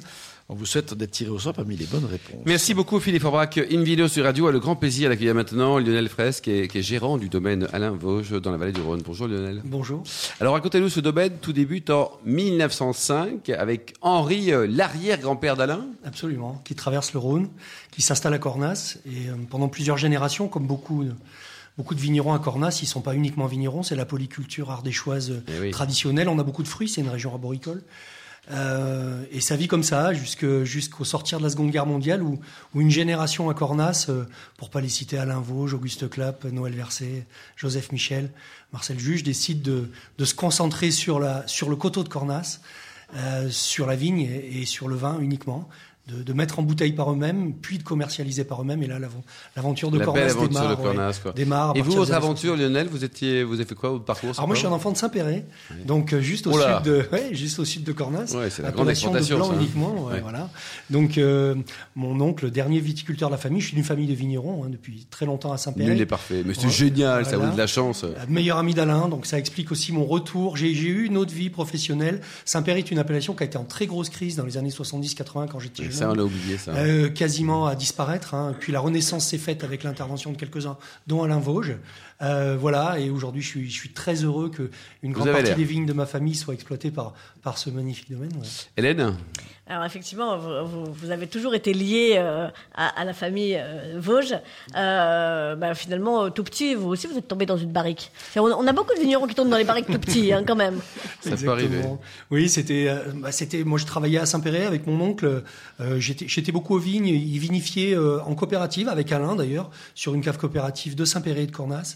On 0.49 0.55
vous 0.55 0.65
souhaite 0.65 0.93
d'être 0.93 1.11
tiré 1.11 1.29
au 1.29 1.39
sort 1.39 1.53
parmi 1.53 1.77
les 1.77 1.85
bonnes 1.85 2.03
réponses. 2.05 2.41
Merci 2.45 2.73
beaucoup 2.73 2.99
Philippe 2.99 3.21
Forbach. 3.21 3.57
Invino 3.71 4.09
sur 4.09 4.25
Radio 4.25 4.47
a 4.47 4.51
le 4.51 4.59
grand 4.59 4.75
plaisir 4.75 5.09
d'accueillir 5.09 5.33
maintenant 5.33 5.79
Lionel 5.79 6.09
Fraisse, 6.09 6.41
qui 6.41 6.51
est, 6.51 6.67
qui 6.67 6.79
est 6.79 6.81
gérant 6.81 7.17
du 7.17 7.29
domaine 7.29 7.67
Alain 7.71 7.91
Vosges 7.91 8.41
dans 8.41 8.51
la 8.51 8.57
vallée 8.57 8.73
du 8.73 8.81
Rhône. 8.81 9.01
Bonjour 9.05 9.27
Lionel. 9.27 9.61
Bonjour. 9.63 10.03
Alors 10.41 10.53
racontez-nous 10.55 10.89
ce 10.89 10.99
domaine, 10.99 11.37
tout 11.41 11.53
débute 11.53 11.89
en 11.89 12.11
1905 12.25 13.49
avec 13.49 13.93
Henri, 14.01 14.51
euh, 14.51 14.67
l'arrière-grand-père 14.69 15.55
d'Alain. 15.55 15.85
Absolument. 16.03 16.61
Qui 16.65 16.75
traverse 16.75 17.13
le 17.13 17.19
Rhône, 17.19 17.47
qui 17.91 18.01
s'installe 18.01 18.33
à 18.33 18.39
Cornas. 18.39 18.97
Et 19.05 19.29
euh, 19.29 19.35
pendant 19.49 19.69
plusieurs 19.69 19.97
générations, 19.97 20.47
comme 20.49 20.67
beaucoup, 20.67 21.03
de- 21.05 21.13
beaucoup 21.77 21.95
de 21.95 21.99
vignerons 22.01 22.33
à 22.33 22.39
Cornas, 22.39 22.79
ils 22.81 22.85
ne 22.85 22.89
sont 22.89 23.01
pas 23.01 23.15
uniquement 23.15 23.45
vignerons, 23.47 23.83
c'est 23.83 23.95
la 23.95 24.05
polyculture 24.05 24.71
ardéchoise 24.71 25.41
Eh 25.47 25.59
oui. 25.59 25.71
traditionnelle. 25.71 26.29
On 26.29 26.37
a 26.39 26.43
beaucoup 26.43 26.63
de 26.63 26.67
fruits, 26.67 26.89
c'est 26.89 27.01
une 27.01 27.09
région 27.09 27.31
arboricole. 27.31 27.83
Euh, 28.49 29.23
et 29.31 29.39
ça 29.39 29.55
vit 29.55 29.67
comme 29.67 29.83
ça 29.83 30.13
jusqu'au 30.13 31.03
sortir 31.05 31.37
de 31.37 31.43
la 31.43 31.49
Seconde 31.51 31.69
Guerre 31.69 31.85
mondiale 31.85 32.23
où, 32.23 32.39
où 32.73 32.81
une 32.81 32.89
génération 32.89 33.49
à 33.49 33.53
Cornas, 33.53 34.07
euh, 34.09 34.25
pour 34.57 34.71
pas 34.71 34.81
les 34.81 34.89
citer 34.89 35.17
Alain 35.19 35.39
Vosges, 35.39 35.75
Auguste 35.75 36.09
Clapp, 36.09 36.43
Noël 36.45 36.73
Verset, 36.73 37.27
Joseph 37.55 37.91
Michel, 37.91 38.31
Marcel 38.73 38.99
Juge, 38.99 39.21
décide 39.23 39.61
de, 39.61 39.91
de 40.17 40.25
se 40.25 40.33
concentrer 40.33 40.89
sur, 40.89 41.19
la, 41.19 41.47
sur 41.47 41.69
le 41.69 41.75
coteau 41.75 42.03
de 42.03 42.09
Cornas, 42.09 42.61
euh, 43.15 43.49
sur 43.51 43.85
la 43.85 43.95
vigne 43.95 44.21
et, 44.21 44.61
et 44.61 44.65
sur 44.65 44.87
le 44.87 44.95
vin 44.95 45.19
uniquement, 45.19 45.69
de, 46.11 46.23
de 46.23 46.33
mettre 46.33 46.59
en 46.59 46.63
bouteille 46.63 46.91
par 46.93 47.11
eux-mêmes, 47.11 47.53
puis 47.53 47.77
de 47.77 47.83
commercialiser 47.83 48.43
par 48.43 48.61
eux-mêmes. 48.61 48.83
Et 48.83 48.87
là, 48.87 48.99
l'av- 48.99 49.11
l'aventure 49.55 49.91
de 49.91 49.99
La 49.99 50.05
Cornas 50.05 50.21
aventure 50.31 50.47
démarre. 50.49 50.69
de 50.69 50.75
ouais, 50.75 50.83
Cornas, 50.83 51.19
quoi. 51.21 51.31
démarre 51.33 51.73
Et 51.75 51.81
vous, 51.81 51.91
votre 51.93 52.13
aventure, 52.13 52.55
Lionel, 52.57 52.87
vous 52.87 53.03
étiez, 53.03 53.43
vous 53.43 53.55
avez 53.55 53.65
fait 53.65 53.75
quoi, 53.75 53.89
votre 53.91 54.05
parcours 54.05 54.29
alors 54.37 54.47
moi, 54.47 54.55
je 54.55 54.59
suis 54.59 54.67
un 54.67 54.71
enfant 54.71 54.91
de 54.91 54.97
Saint-Péret, 54.97 55.45
donc 55.85 56.13
euh, 56.13 56.21
juste 56.21 56.47
au 56.47 56.53
sud 56.53 56.61
de, 56.83 57.05
ouais, 57.11 57.29
juste 57.33 57.59
au 57.59 57.65
sud 57.65 57.83
de 57.83 57.91
Cornas. 57.91 58.33
Ouais, 58.35 58.49
c'est 58.49 58.61
la 58.61 58.71
grande 58.71 58.89
exportation, 58.89 59.35
de 59.37 59.41
blanc 59.41 59.49
ça, 59.51 59.55
hein. 59.55 59.59
uniquement, 59.61 60.05
ouais, 60.05 60.13
Ouais. 60.13 60.19
voilà. 60.21 60.49
Donc 60.89 61.17
euh, 61.17 61.55
mon 61.95 62.19
oncle, 62.21 62.45
le 62.45 62.51
dernier 62.51 62.79
viticulteur 62.79 63.29
de 63.29 63.33
la 63.33 63.37
famille, 63.39 63.61
je 63.61 63.67
suis 63.67 63.75
d'une 63.75 63.83
famille 63.83 64.07
de 64.07 64.13
vignerons 64.13 64.63
hein, 64.65 64.69
depuis 64.69 65.07
très 65.09 65.25
longtemps 65.25 65.51
à 65.51 65.57
Saint-Péret. 65.57 65.93
Nul 65.95 66.07
parfait. 66.07 66.43
Mais 66.45 66.53
c'est 66.53 66.65
Ouais. 66.65 66.71
génial, 66.71 67.25
ça 67.25 67.37
vous 67.37 67.51
de 67.51 67.57
la 67.57 67.67
chance. 67.67 68.03
Euh, 68.03 68.13
Meilleur 68.27 68.57
ami 68.57 68.73
d'Alain, 68.73 69.07
donc 69.09 69.25
ça 69.25 69.37
explique 69.37 69.71
aussi 69.71 69.91
mon 69.91 70.05
retour. 70.05 70.57
J'ai 70.57 70.73
j'ai 70.73 70.87
eu 70.89 71.05
une 71.05 71.17
autre 71.17 71.33
vie 71.33 71.49
professionnelle. 71.49 72.21
Saint-Péret 72.45 72.79
est 72.79 72.91
une 72.91 72.99
appellation 72.99 73.33
qui 73.33 73.43
a 73.43 73.45
été 73.45 73.57
en 73.57 73.63
très 73.63 73.85
grosse 73.87 74.09
crise 74.09 74.35
dans 74.35 74.45
les 74.45 74.57
années 74.57 74.69
70-80 74.69 75.47
quand 75.49 75.59
j'étais 75.59 75.83
jeune. 75.83 75.91
On 76.09 76.19
a 76.19 76.23
oublié 76.23 76.57
ça. 76.57 76.71
Euh, 76.71 77.09
quasiment 77.09 77.67
à 77.67 77.75
disparaître. 77.75 78.33
Hein. 78.33 78.55
Puis 78.59 78.71
la 78.71 78.79
renaissance 78.79 79.27
s'est 79.27 79.37
faite 79.37 79.63
avec 79.63 79.83
l'intervention 79.83 80.31
de 80.31 80.37
quelques-uns, 80.37 80.77
dont 81.07 81.23
Alain 81.23 81.39
Vosges. 81.39 81.75
Euh, 82.21 82.57
voilà, 82.59 82.99
et 82.99 83.09
aujourd'hui, 83.09 83.41
je 83.41 83.47
suis, 83.47 83.69
je 83.69 83.75
suis 83.75 83.89
très 83.89 84.15
heureux 84.23 84.49
que 84.49 84.69
une 85.03 85.11
grande 85.11 85.31
partie 85.31 85.55
des 85.55 85.63
vignes 85.63 85.85
de 85.85 85.93
ma 85.93 86.05
famille 86.05 86.35
soient 86.35 86.53
exploitées 86.53 86.91
par, 86.91 87.13
par 87.41 87.57
ce 87.57 87.69
magnifique 87.69 88.11
domaine. 88.11 88.31
ouais. 88.33 88.47
Hélène? 88.77 89.15
Alors 89.67 89.85
effectivement, 89.85 90.37
vous, 90.37 91.11
avez 91.11 91.27
toujours 91.27 91.55
été 91.55 91.73
lié 91.73 92.15
euh, 92.17 92.49
à, 92.75 92.87
à 92.99 93.05
la 93.05 93.13
famille 93.13 93.55
euh, 93.57 93.99
Vosges. 93.99 94.35
Euh, 94.75 95.55
bah, 95.55 95.73
finalement, 95.75 96.29
tout 96.29 96.43
petit, 96.43 96.75
vous 96.75 96.89
aussi, 96.89 97.07
vous 97.07 97.17
êtes 97.17 97.27
tombé 97.27 97.45
dans 97.45 97.55
une 97.55 97.71
barrique. 97.71 98.11
On, 98.35 98.41
on 98.41 98.67
a 98.67 98.73
beaucoup 98.73 98.93
de 98.93 98.99
vignerons 98.99 99.27
qui 99.27 99.35
tombent 99.35 99.49
dans 99.49 99.57
les 99.57 99.63
barriques 99.63 99.85
tout 99.85 99.99
petits, 99.99 100.33
hein, 100.33 100.43
quand 100.45 100.57
même. 100.57 100.79
Ça 101.21 101.37
peut 101.37 101.49
arriver. 101.49 101.83
Oui, 102.31 102.49
c'était, 102.49 102.87
euh, 102.89 102.99
bah, 103.15 103.31
c'était. 103.31 103.63
Moi, 103.63 103.79
je 103.79 103.85
travaillais 103.85 104.19
à 104.19 104.25
Saint-Péret 104.25 104.65
avec 104.65 104.87
mon 104.87 104.99
oncle. 104.99 105.43
Euh, 105.79 105.99
j'étais, 105.99 106.27
j'étais 106.27 106.51
beaucoup 106.51 106.75
aux 106.75 106.79
vignes. 106.79 107.07
Il 107.07 107.39
vinifiait 107.39 107.95
euh, 107.95 108.19
en 108.23 108.35
coopérative 108.35 108.89
avec 108.89 109.09
Alain 109.13 109.35
d'ailleurs 109.37 109.69
sur 109.95 110.13
une 110.13 110.21
cave 110.21 110.37
coopérative 110.37 110.95
de 110.95 111.05
Saint-Péret 111.05 111.43
et 111.43 111.47
de 111.47 111.51
Cornas. 111.51 111.95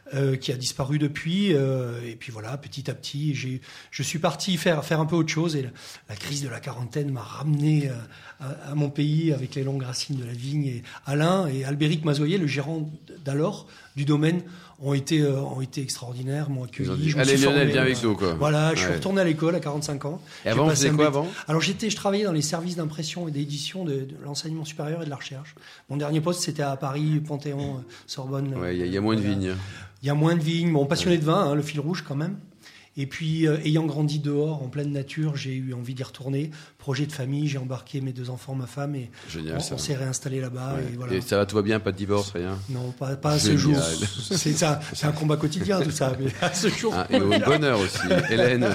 euh, 0.13 0.35
qui 0.35 0.51
a 0.51 0.57
disparu 0.57 0.99
depuis, 0.99 1.53
euh, 1.53 2.01
et 2.05 2.15
puis 2.17 2.33
voilà, 2.33 2.57
petit 2.57 2.91
à 2.91 2.93
petit, 2.93 3.33
j'ai, 3.33 3.61
je 3.91 4.03
suis 4.03 4.19
parti 4.19 4.57
faire 4.57 4.83
faire 4.83 4.99
un 4.99 5.05
peu 5.05 5.15
autre 5.15 5.29
chose, 5.29 5.55
et 5.55 5.61
la, 5.61 5.69
la 6.09 6.15
crise 6.15 6.43
de 6.43 6.49
la 6.49 6.59
quarantaine 6.59 7.11
m'a 7.11 7.21
ramené 7.21 7.87
euh, 7.87 7.93
à, 8.41 8.71
à 8.71 8.75
mon 8.75 8.89
pays 8.89 9.31
avec 9.31 9.55
les 9.55 9.63
longues 9.63 9.83
racines 9.83 10.17
de 10.17 10.25
la 10.25 10.33
vigne. 10.33 10.65
Et 10.65 10.83
Alain 11.05 11.47
et 11.47 11.63
Albéric 11.63 12.03
Mazoyer, 12.03 12.37
le 12.37 12.47
gérant 12.47 12.91
d'alors 13.23 13.67
du 13.95 14.03
domaine, 14.03 14.41
ont 14.83 14.93
été 14.93 15.23
ont 15.25 15.61
été 15.61 15.81
extraordinaires, 15.81 16.49
m'ont 16.49 16.63
accueilli. 16.63 17.09
je 17.09 17.17
Allez, 17.17 17.37
Lionel, 17.37 17.69
viens 17.69 17.83
avec 17.83 18.01
nous, 18.03 18.15
quoi. 18.15 18.33
Voilà, 18.33 18.73
je 18.73 18.81
suis 18.81 18.93
retourné 18.93 19.21
à 19.21 19.23
l'école 19.23 19.55
à 19.55 19.59
45 19.59 20.05
ans. 20.05 20.21
Et 20.43 20.49
avant, 20.49 20.67
vous 20.67 20.95
quoi 20.97 21.07
avant? 21.07 21.27
Alors 21.47 21.61
j'étais, 21.61 21.89
je 21.89 21.95
travaillais 21.95 22.25
dans 22.25 22.33
les 22.33 22.41
services 22.41 22.75
d'impression 22.75 23.27
et 23.27 23.31
d'édition 23.31 23.85
de, 23.85 23.93
de 23.93 24.15
l'enseignement 24.25 24.65
supérieur 24.65 25.03
et 25.03 25.05
de 25.05 25.09
la 25.09 25.17
recherche. 25.17 25.53
Mon 25.89 25.97
dernier 25.97 26.19
poste, 26.19 26.41
c'était 26.41 26.63
à 26.63 26.75
Paris, 26.75 27.21
Panthéon, 27.25 27.83
Sorbonne. 28.07 28.55
Ouais, 28.55 28.75
il 28.75 28.85
y 28.87 28.89
y, 28.89 28.97
a 28.97 29.01
moins 29.01 29.15
de 29.15 29.21
vignes. 29.21 29.55
Il 30.01 30.07
y 30.07 30.09
a 30.09 30.15
moins 30.15 30.35
de 30.35 30.41
vignes, 30.41 30.73
bon, 30.73 30.85
passionné 30.85 31.17
de 31.17 31.23
vin, 31.23 31.51
hein, 31.51 31.55
le 31.55 31.61
fil 31.61 31.79
rouge 31.79 32.03
quand 32.07 32.15
même. 32.15 32.39
Et 32.97 33.05
puis, 33.05 33.47
euh, 33.47 33.57
ayant 33.63 33.85
grandi 33.85 34.19
dehors, 34.19 34.61
en 34.61 34.67
pleine 34.67 34.91
nature, 34.91 35.35
j'ai 35.35 35.53
eu 35.53 35.73
envie 35.73 35.93
d'y 35.93 36.03
retourner. 36.03 36.51
Projet 36.77 37.05
de 37.05 37.11
famille, 37.11 37.47
j'ai 37.47 37.57
embarqué 37.57 38.01
mes 38.01 38.11
deux 38.11 38.29
enfants, 38.29 38.53
ma 38.53 38.67
femme, 38.67 38.95
et 38.95 39.09
Génial, 39.29 39.57
on, 39.71 39.77
s'est 39.77 39.95
réinstallé 39.95 40.41
là-bas. 40.41 40.75
Ouais. 40.75 40.93
Et 40.93 40.97
voilà. 40.97 41.13
Et 41.13 41.21
ça 41.21 41.37
va, 41.37 41.45
tout 41.45 41.55
va 41.55 41.61
bien, 41.61 41.79
pas 41.79 41.91
de 41.91 41.97
divorce, 41.97 42.31
rien? 42.31 42.57
Non, 42.69 42.91
pas, 42.91 43.15
pas 43.15 43.31
à 43.31 43.39
ce 43.39 43.55
jour. 43.55 43.77
C'est 43.81 44.53
ça, 44.53 44.79
c'est 44.93 45.05
un 45.05 45.11
combat 45.11 45.37
quotidien 45.37 45.81
tout 45.81 45.91
ça, 45.91 46.13
mais 46.19 46.31
à 46.41 46.53
ce 46.53 46.67
jour. 46.67 46.93
Ah, 46.95 47.07
et 47.09 47.19
au 47.21 47.29
bonheur 47.29 47.79
aussi. 47.79 47.99
Hélène, 48.29 48.67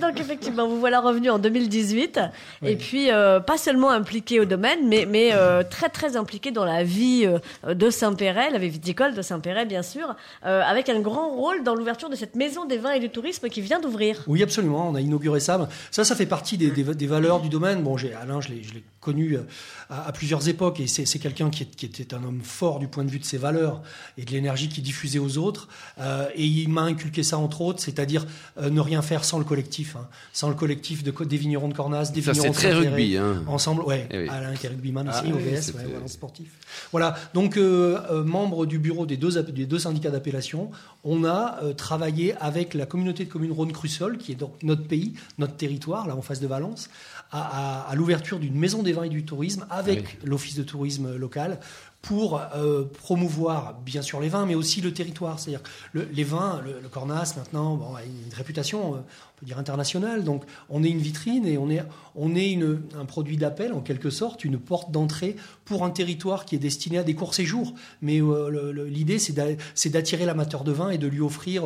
Donc 0.00 0.20
effectivement, 0.20 0.68
vous 0.68 0.78
voilà 0.78 1.00
revenu 1.00 1.30
en 1.30 1.38
2018 1.38 2.20
et 2.62 2.76
puis 2.76 3.10
euh, 3.10 3.40
pas 3.40 3.56
seulement 3.56 3.90
impliqué 3.90 4.40
au 4.40 4.44
domaine, 4.44 4.86
mais, 4.88 5.06
mais 5.06 5.30
euh, 5.32 5.62
très 5.62 5.88
très 5.88 6.16
impliqué 6.16 6.50
dans 6.50 6.64
la 6.64 6.84
vie 6.84 7.26
euh, 7.26 7.74
de 7.74 7.90
Saint-Péret, 7.90 8.50
la 8.50 8.58
vie 8.58 8.68
viticole 8.68 9.14
de 9.14 9.22
Saint-Péret 9.22 9.66
bien 9.66 9.82
sûr, 9.82 10.14
euh, 10.44 10.62
avec 10.62 10.88
un 10.88 11.00
grand 11.00 11.30
rôle 11.30 11.62
dans 11.62 11.74
l'ouverture 11.74 12.10
de 12.10 12.16
cette 12.16 12.34
maison 12.34 12.64
des 12.64 12.78
vins 12.78 12.92
et 12.92 13.00
du 13.00 13.10
tourisme 13.10 13.48
qui 13.54 13.60
vient 13.60 13.80
d'ouvrir. 13.80 14.22
Oui, 14.26 14.42
absolument. 14.42 14.88
On 14.90 14.94
a 14.96 15.00
inauguré 15.00 15.38
ça. 15.40 15.68
Ça, 15.92 16.04
ça 16.04 16.16
fait 16.16 16.26
partie 16.26 16.58
des, 16.58 16.70
des- 16.70 16.94
des 16.94 17.06
valeurs 17.06 17.40
du 17.40 17.48
domaine. 17.48 17.82
Bon, 17.82 17.96
j'ai, 17.96 18.12
Alain, 18.12 18.40
je 18.40 18.48
l'ai, 18.48 18.62
connu 19.00 19.36
euh, 19.36 19.42
à, 19.90 20.08
à 20.08 20.12
plusieurs 20.12 20.48
époques 20.48 20.80
et 20.80 20.86
c'est, 20.86 21.04
quelqu'un 21.18 21.50
qui, 21.50 21.62
était 21.62 22.14
un 22.14 22.24
homme 22.24 22.40
fort 22.42 22.78
du 22.78 22.88
point 22.88 23.04
de 23.04 23.10
vue 23.10 23.18
de 23.18 23.24
ses 23.26 23.36
valeurs 23.36 23.82
et 24.16 24.24
de 24.24 24.30
l'énergie 24.30 24.70
qu'il 24.70 24.82
diffusait 24.82 25.18
aux 25.18 25.36
autres. 25.36 25.68
Euh, 26.00 26.26
et 26.34 26.46
il 26.46 26.70
m'a 26.70 26.80
inculqué 26.82 27.22
ça 27.22 27.36
entre 27.36 27.60
autres, 27.60 27.82
c'est-à-dire 27.82 28.26
euh, 28.58 28.70
ne 28.70 28.80
rien 28.80 29.02
faire 29.02 29.24
sans 29.24 29.38
le 29.38 29.44
collectif, 29.44 29.94
hein. 29.96 30.08
sans 30.32 30.48
le 30.48 30.54
collectif 30.54 31.02
de, 31.04 31.12
des 31.24 31.36
vignerons 31.36 31.68
de 31.68 31.74
Cornas, 31.74 32.12
des 32.14 32.22
ça 32.22 32.32
vignerons 32.32 32.48
de 32.48 32.54
très 32.54 32.72
rugby. 32.72 33.18
Hein. 33.18 33.42
Ensemble, 33.46 33.82
ouais. 33.82 34.08
Eh 34.10 34.20
oui. 34.22 34.28
Alain 34.30 34.54
qui 34.54 34.64
est 34.66 34.70
rugbyman 34.70 35.06
Ah 35.12 35.20
aussi, 35.22 35.32
oui, 35.34 35.42
OVS, 35.52 35.60
c'était- 35.60 35.78
ouais, 35.80 35.84
voilà, 35.92 36.08
sportif. 36.08 36.48
Voilà. 36.90 37.14
Donc, 37.34 37.58
euh, 37.58 38.00
euh, 38.10 38.24
membre 38.24 38.64
du 38.64 38.78
bureau 38.78 39.04
des 39.04 39.18
deux, 39.18 39.42
des 39.42 39.66
deux 39.66 39.78
syndicats 39.78 40.10
d'appellation, 40.10 40.70
on 41.04 41.24
a 41.24 41.58
euh, 41.62 41.74
travaillé 41.74 42.34
avec 42.40 42.72
la 42.72 42.86
communauté 42.86 43.26
de 43.26 43.30
communes 43.30 43.43
Rhône-Crussol, 43.50 44.18
qui 44.18 44.32
est 44.32 44.36
donc 44.36 44.54
notre 44.62 44.84
pays, 44.86 45.14
notre 45.38 45.56
territoire, 45.56 46.06
là 46.06 46.16
en 46.16 46.22
face 46.22 46.40
de 46.40 46.46
Valence, 46.46 46.88
à, 47.30 47.40
à- 47.86 47.90
à 47.90 47.94
l'ouverture 47.94 48.38
d'une 48.38 48.54
maison 48.56 48.82
des 48.82 48.92
vins 48.92 49.04
et 49.04 49.08
du 49.08 49.24
tourisme 49.24 49.66
avec 49.70 50.18
l'office 50.24 50.54
de 50.56 50.62
tourisme 50.62 51.16
local 51.16 51.58
pour 52.06 52.38
euh, 52.54 52.84
promouvoir 52.98 53.78
bien 53.84 54.02
sûr 54.02 54.20
les 54.20 54.28
vins, 54.28 54.44
mais 54.44 54.54
aussi 54.54 54.82
le 54.82 54.92
territoire. 54.92 55.38
C'est-à-dire 55.40 55.62
les 55.94 56.24
vins, 56.24 56.60
le, 56.62 56.86
Cornas 56.88 57.34
maintenant 57.38 57.94
a 57.96 58.02
une 58.04 58.34
réputation, 58.34 58.96
euh, 58.96 58.98
on 58.98 59.40
peut 59.40 59.46
dire 59.46 59.58
internationale. 59.58 60.22
Donc 60.22 60.44
on 60.68 60.84
est 60.84 60.90
une 60.90 60.98
vitrine 60.98 61.46
et 61.46 61.56
on 61.56 61.70
est, 61.70 61.82
on 62.14 62.34
est 62.36 62.58
un 63.00 63.06
produit 63.06 63.38
d'appel 63.38 63.72
en 63.72 63.80
quelque 63.80 64.10
sorte, 64.10 64.44
une 64.44 64.58
porte 64.58 64.90
d'entrée 64.90 65.36
pour 65.64 65.82
un 65.82 65.88
territoire 65.90 66.44
qui 66.44 66.54
est 66.56 66.58
destiné 66.58 66.98
à 66.98 67.04
des 67.04 67.14
courts 67.14 67.32
séjours. 67.34 67.72
Mais 68.02 68.20
euh, 68.20 68.84
l'idée 68.86 69.18
c'est 69.18 69.32
d'a- 69.32 69.56
c'est 69.74 69.88
d'attirer 69.90 70.26
l'amateur 70.26 70.62
de 70.62 70.72
vin 70.72 70.90
et 70.90 70.98
de 70.98 71.06
lui 71.06 71.22
offrir 71.22 71.64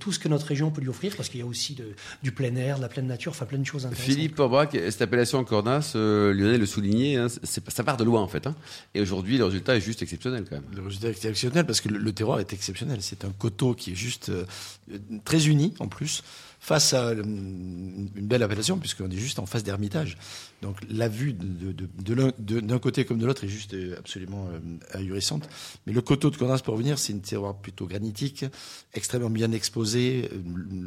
tout 0.00 0.12
ce 0.12 0.18
que 0.18 0.28
notre 0.28 0.46
région 0.46 0.70
peut 0.70 0.80
lui 0.80 0.88
offrir, 0.88 1.14
parce 1.14 1.28
qu'il 1.28 1.40
y 1.40 1.42
a 1.42 1.46
aussi 1.46 1.76
du 2.22 2.32
plein 2.32 2.54
air, 2.56 2.78
de 2.78 2.82
la 2.82 2.88
pleine 2.88 3.06
nature, 3.06 3.32
enfin 3.32 3.44
plein 3.44 3.58
de 3.58 3.64
choses 3.66 3.84
intéressantes. 3.84 4.14
Philippe 4.14 4.34
Porbrac, 4.34 4.70
cette 4.72 5.02
appellation 5.02 5.44
Cornas, 5.44 5.92
Lionel 5.94 6.60
le 6.60 6.66
soulignait, 6.66 7.16
hein, 7.16 7.26
ça 7.42 7.84
part 7.84 7.98
de 7.98 8.04
loin 8.04 8.22
en 8.22 8.28
fait. 8.28 8.46
hein. 8.46 8.54
Et 8.94 9.00
aujourd'hui, 9.02 9.36
le 9.36 9.44
résultat 9.44 9.73
est 9.76 9.80
juste 9.80 10.02
exceptionnel 10.02 10.44
quand 10.48 10.56
même. 10.56 10.64
Le 10.74 10.82
résultat 10.82 11.08
est 11.08 11.12
exceptionnel 11.12 11.66
parce 11.66 11.80
que 11.80 11.88
le, 11.88 12.12
terroir 12.12 12.40
est 12.40 12.52
exceptionnel. 12.52 12.98
C'est 13.00 13.24
un 13.24 13.32
coteau 13.32 13.74
qui 13.74 13.92
est 13.92 13.94
juste 13.94 14.28
euh, 14.30 14.44
très 15.24 15.46
uni 15.46 15.74
en 15.78 15.88
plus 15.88 16.22
face 16.64 16.94
à 16.94 17.08
euh, 17.08 17.22
une 17.22 18.08
belle 18.26 18.42
appellation 18.42 18.78
puisqu'on 18.78 19.10
est 19.10 19.18
juste 19.18 19.38
en 19.38 19.44
face 19.44 19.62
d'Hermitage. 19.64 20.16
Donc 20.62 20.78
la 20.88 21.08
vue 21.08 21.34
de, 21.34 21.72
de- 21.72 22.32
de 22.38 22.60
d'un 22.60 22.78
côté 22.78 23.04
comme 23.04 23.18
de 23.18 23.26
l'autre 23.26 23.44
est 23.44 23.48
juste 23.48 23.74
euh, 23.74 23.96
absolument 23.98 24.48
euh, 24.48 24.98
ahurissante. 24.98 25.46
Mais 25.86 25.92
le 25.92 26.00
coteau 26.00 26.30
de 26.30 26.36
Cornas 26.36 26.60
pour 26.64 26.72
revenir, 26.72 26.98
c'est 26.98 27.12
une 27.12 27.20
terroir 27.20 27.54
plutôt 27.54 27.86
granitique, 27.86 28.46
extrêmement 28.94 29.28
bien 29.28 29.52
exposé. 29.52 30.30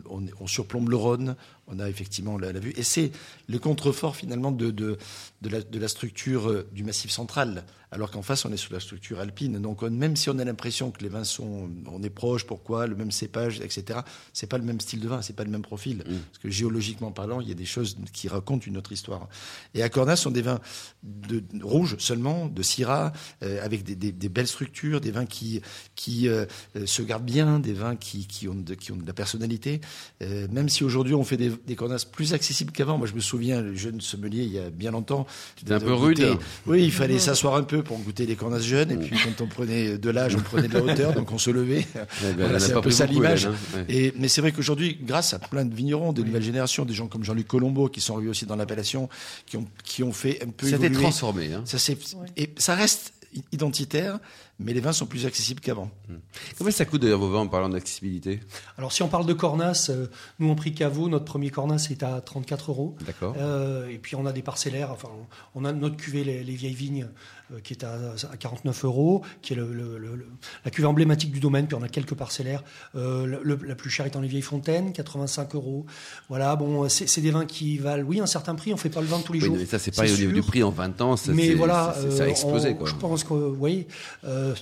On, 0.10 0.48
surplombe 0.48 0.90
le 0.90 0.96
Rhône, 0.96 1.36
on 1.68 1.78
a 1.80 1.90
effectivement 1.90 2.40
la, 2.40 2.52
vue. 2.54 2.74
Et 2.76 2.84
c'est 2.84 3.12
le 3.48 3.60
contrefort 3.60 4.16
finalement 4.16 4.52
de, 4.52 4.98
la, 5.44 5.88
structure 5.88 6.64
du 6.72 6.84
massif 6.84 7.12
central, 7.12 7.66
alors 7.92 8.12
qu'en 8.12 8.22
face 8.22 8.44
on 8.46 8.52
est 8.52 8.58
sur 8.58 8.74
la 8.74 8.80
structure 8.80 9.20
alpine. 9.20 9.60
Donc 9.62 9.84
on- 9.84 9.90
même 9.92 10.16
si 10.16 10.30
on 10.30 10.38
a 10.40 10.44
l'impression 10.46 10.92
que 10.92 11.02
les 11.04 11.10
vins 11.10 11.24
sont, 11.24 11.70
on 11.92 12.04
est 12.04 12.10
proche, 12.10 12.46
pourquoi, 12.46 12.86
le 12.88 12.96
même 12.96 13.12
cépage, 13.12 13.60
etc. 13.62 14.00
C'est 14.34 14.48
pas 14.48 14.58
le 14.58 14.64
même 14.64 14.80
style 14.80 15.00
de 15.00 15.08
vin, 15.08 15.22
c'est 15.22 15.36
pas 15.36 15.44
le 15.44 15.50
même 15.52 15.62
profil. 15.62 16.04
Parce 16.06 16.40
que 16.44 16.50
géologiquement 16.50 17.12
parlant, 17.12 17.40
il 17.42 17.48
y 17.48 17.52
a 17.52 17.56
des 17.56 17.66
choses 17.66 17.98
qui 18.14 18.28
racontent 18.28 18.66
une 18.66 18.78
autre 18.78 18.92
histoire. 18.92 19.28
Et 19.74 19.84
à 19.84 19.90
Cornas, 19.90 20.16
sont 20.18 20.32
des 20.32 20.42
vins 20.42 20.60
de, 21.04 21.40
de- 21.40 21.64
rouges 21.64 21.96
seulement, 22.00 22.48
de 22.48 22.62
Syrah, 22.62 23.14
euh, 23.44 23.64
avec 23.64 23.84
des, 23.84 23.96
des- 23.96 24.12
des 24.12 24.30
belles 24.30 24.48
structures, 24.48 25.00
des 25.02 25.12
vins 25.12 25.26
qui, 25.26 25.62
qui 25.96 26.28
euh, 26.28 26.46
euh, 26.76 26.86
se 26.86 27.02
gardent 27.02 27.26
bien, 27.26 27.60
des 27.60 27.74
vins 27.74 27.96
qui, 27.96 28.28
qui, 28.28 28.48
ont, 28.48 28.56
de, 28.56 28.74
qui 28.74 28.92
ont 28.92 28.98
de 28.98 29.06
la 29.08 29.14
personnalité. 29.14 29.80
Euh, 30.22 30.48
même 30.52 30.70
si 30.70 30.84
aujourd'hui 30.84 31.14
on 31.14 31.24
fait 31.24 31.38
des, 31.38 31.50
des 31.66 31.76
Cornas 31.76 32.06
plus 32.12 32.34
accessibles 32.34 32.72
qu'avant. 32.72 32.98
Moi, 32.98 33.08
je 33.08 33.14
me 33.14 33.20
souviens, 33.22 33.62
le 33.62 33.76
jeune 33.76 34.02
sommelier, 34.02 34.44
il 34.44 34.52
y 34.52 34.60
a 34.60 34.70
bien 34.70 34.92
longtemps. 34.92 35.26
C'était 35.58 35.74
un 35.74 35.80
peu 35.80 35.94
goûter- 35.96 36.30
rude. 36.32 36.40
Oui, 36.66 36.84
il 36.84 36.92
fallait 36.92 37.20
s'asseoir 37.20 37.56
un 37.56 37.64
peu 37.64 37.77
pour 37.84 37.98
goûter 38.00 38.26
les 38.26 38.36
Cornas 38.36 38.60
jeunes. 38.60 38.92
Et 38.92 38.98
puis 38.98 39.16
quand 39.24 39.44
on 39.44 39.48
prenait 39.48 39.98
de 39.98 40.10
l'âge, 40.10 40.36
on 40.36 40.40
prenait 40.42 40.68
de 40.68 40.74
la 40.74 40.84
hauteur, 40.84 41.14
donc 41.14 41.32
on 41.32 41.38
se 41.38 41.50
levait. 41.50 41.86
Ben, 42.22 42.36
Voilà, 42.38 42.60
c'est 42.60 42.74
pas 42.74 42.80
un 42.80 42.82
peu 42.82 42.92
ça 42.92 43.06
l'image. 43.06 43.46
Hein. 43.48 43.56
Ouais. 43.76 43.86
Et, 43.90 44.14
mais 44.18 44.28
c'est 44.28 44.42
vrai 44.42 44.52
qu'aujourd'hui, 44.52 44.98
grâce 45.02 45.34
à 45.34 45.40
plein 45.40 45.66
de 45.66 45.74
vignerons, 45.74 46.14
des 46.14 46.24
nouvelles 46.24 46.44
générations, 46.44 46.86
des 46.86 46.94
gens 46.94 47.08
comme 47.08 47.24
Jean-Luc 47.24 47.48
Colombo 47.48 47.88
qui 47.90 48.02
sont 48.02 48.16
arrivés 48.16 48.30
aussi 48.30 48.46
dans 48.46 48.56
l'appellation, 48.56 49.10
qui 49.46 49.58
ont, 49.58 49.66
qui 49.84 50.04
ont 50.04 50.14
fait 50.14 50.44
un 50.44 50.50
peu 50.50 50.68
Ça 50.70 50.76
a 50.76 50.80
été 50.80 50.92
transformé. 50.92 51.54
Hein. 51.54 51.62
Ça, 51.66 51.78
c'est- 51.78 51.98
et 52.36 52.50
ça 52.58 52.76
reste 52.76 53.14
identitaire, 53.52 54.20
mais 54.60 54.74
les 54.74 54.80
vins 54.80 54.94
sont 54.94 55.06
plus 55.06 55.26
accessibles 55.26 55.60
qu'avant. 55.62 55.90
Combien 56.58 56.72
ça 56.72 56.86
coûte 56.86 57.02
d'ailleurs 57.02 57.20
vos 57.20 57.30
vins 57.30 57.40
en 57.42 57.48
parlant 57.48 57.70
d'accessibilité? 57.70 58.40
Alors 58.78 58.92
si 58.92 59.04
on 59.04 59.08
parle 59.08 59.26
de 59.26 59.34
Cornas, 59.34 59.88
euh, 59.90 60.08
nous 60.40 60.50
on 60.50 60.56
prix 60.56 60.74
caveau, 60.74 61.10
notre 61.10 61.26
premier 61.26 61.50
Cornas 61.50 61.88
est 61.92 62.04
à 62.04 62.22
34 62.22 62.72
euros. 62.72 62.96
D'accord. 63.06 63.36
Euh, 63.38 63.88
et 63.90 63.98
puis 63.98 64.16
on 64.16 64.26
a 64.26 64.32
des 64.32 64.42
parcellaires, 64.42 64.92
enfin 64.92 65.10
on 65.56 65.64
a 65.66 65.72
notre 65.74 65.98
cuvée 65.98 66.24
les, 66.24 66.44
les 66.44 66.56
vieilles 66.56 66.74
vignes 66.74 67.08
euh, 67.54 67.60
qui 67.62 67.74
est 67.74 67.84
à, 67.84 67.94
à 68.32 68.38
49 68.38 68.84
euros, 68.86 69.22
qui 69.42 69.54
est 69.54 69.56
le, 69.56 69.72
le- 69.72 69.98
le- 69.98 70.16
le- 70.16 70.28
la 70.66 70.72
cuvée 70.72 70.88
emblématique 70.88 71.32
du 71.32 71.40
domaine, 71.40 71.68
puis 71.68 71.76
on 71.76 71.84
a 71.84 71.88
quelques 71.90 72.16
parcellaires. 72.16 72.64
Euh, 72.96 73.38
la 73.66 73.76
plus 73.76 73.90
chère 73.90 74.06
étant 74.06 74.20
les 74.22 74.28
vieilles 74.28 74.42
fontaines, 74.42 74.92
85 74.92 75.56
euros. 75.56 75.86
Voilà, 76.30 76.56
bon, 76.56 76.90
c'est 76.90 77.22
des 77.22 77.32
vins 77.32 77.46
qui 77.46 77.78
valent, 77.78 78.04
oui, 78.04 78.20
un 78.20 78.26
certain 78.26 78.56
prix, 78.56 78.74
on 78.74 78.78
fait 78.78 78.90
pas 78.90 79.02
le 79.02 79.08
vin 79.08 79.20
tous 79.22 79.34
les 79.34 79.40
Oui, 79.40 79.46
jours. 79.46 79.56
mais 79.58 79.66
ça 79.66 79.80
c'est 79.80 79.96
pareil 79.96 80.14
au 80.14 80.18
niveau 80.18 80.32
du 80.34 80.42
prix 80.42 80.64
en 80.64 80.72
20 80.72 81.00
ans, 81.02 81.16
ça, 81.16 81.32
Mais 81.32 81.54
voilà, 81.54 81.96
ça 82.12 82.24
a 82.24 82.28
explosé 82.28 82.70
on- 82.72 82.76
quoi. 82.76 82.90
Je 82.90 82.96
pense 82.96 83.24
que, 83.24 83.34
oui, 83.34 83.88
euh, 84.26 84.47
euh, 84.48 84.56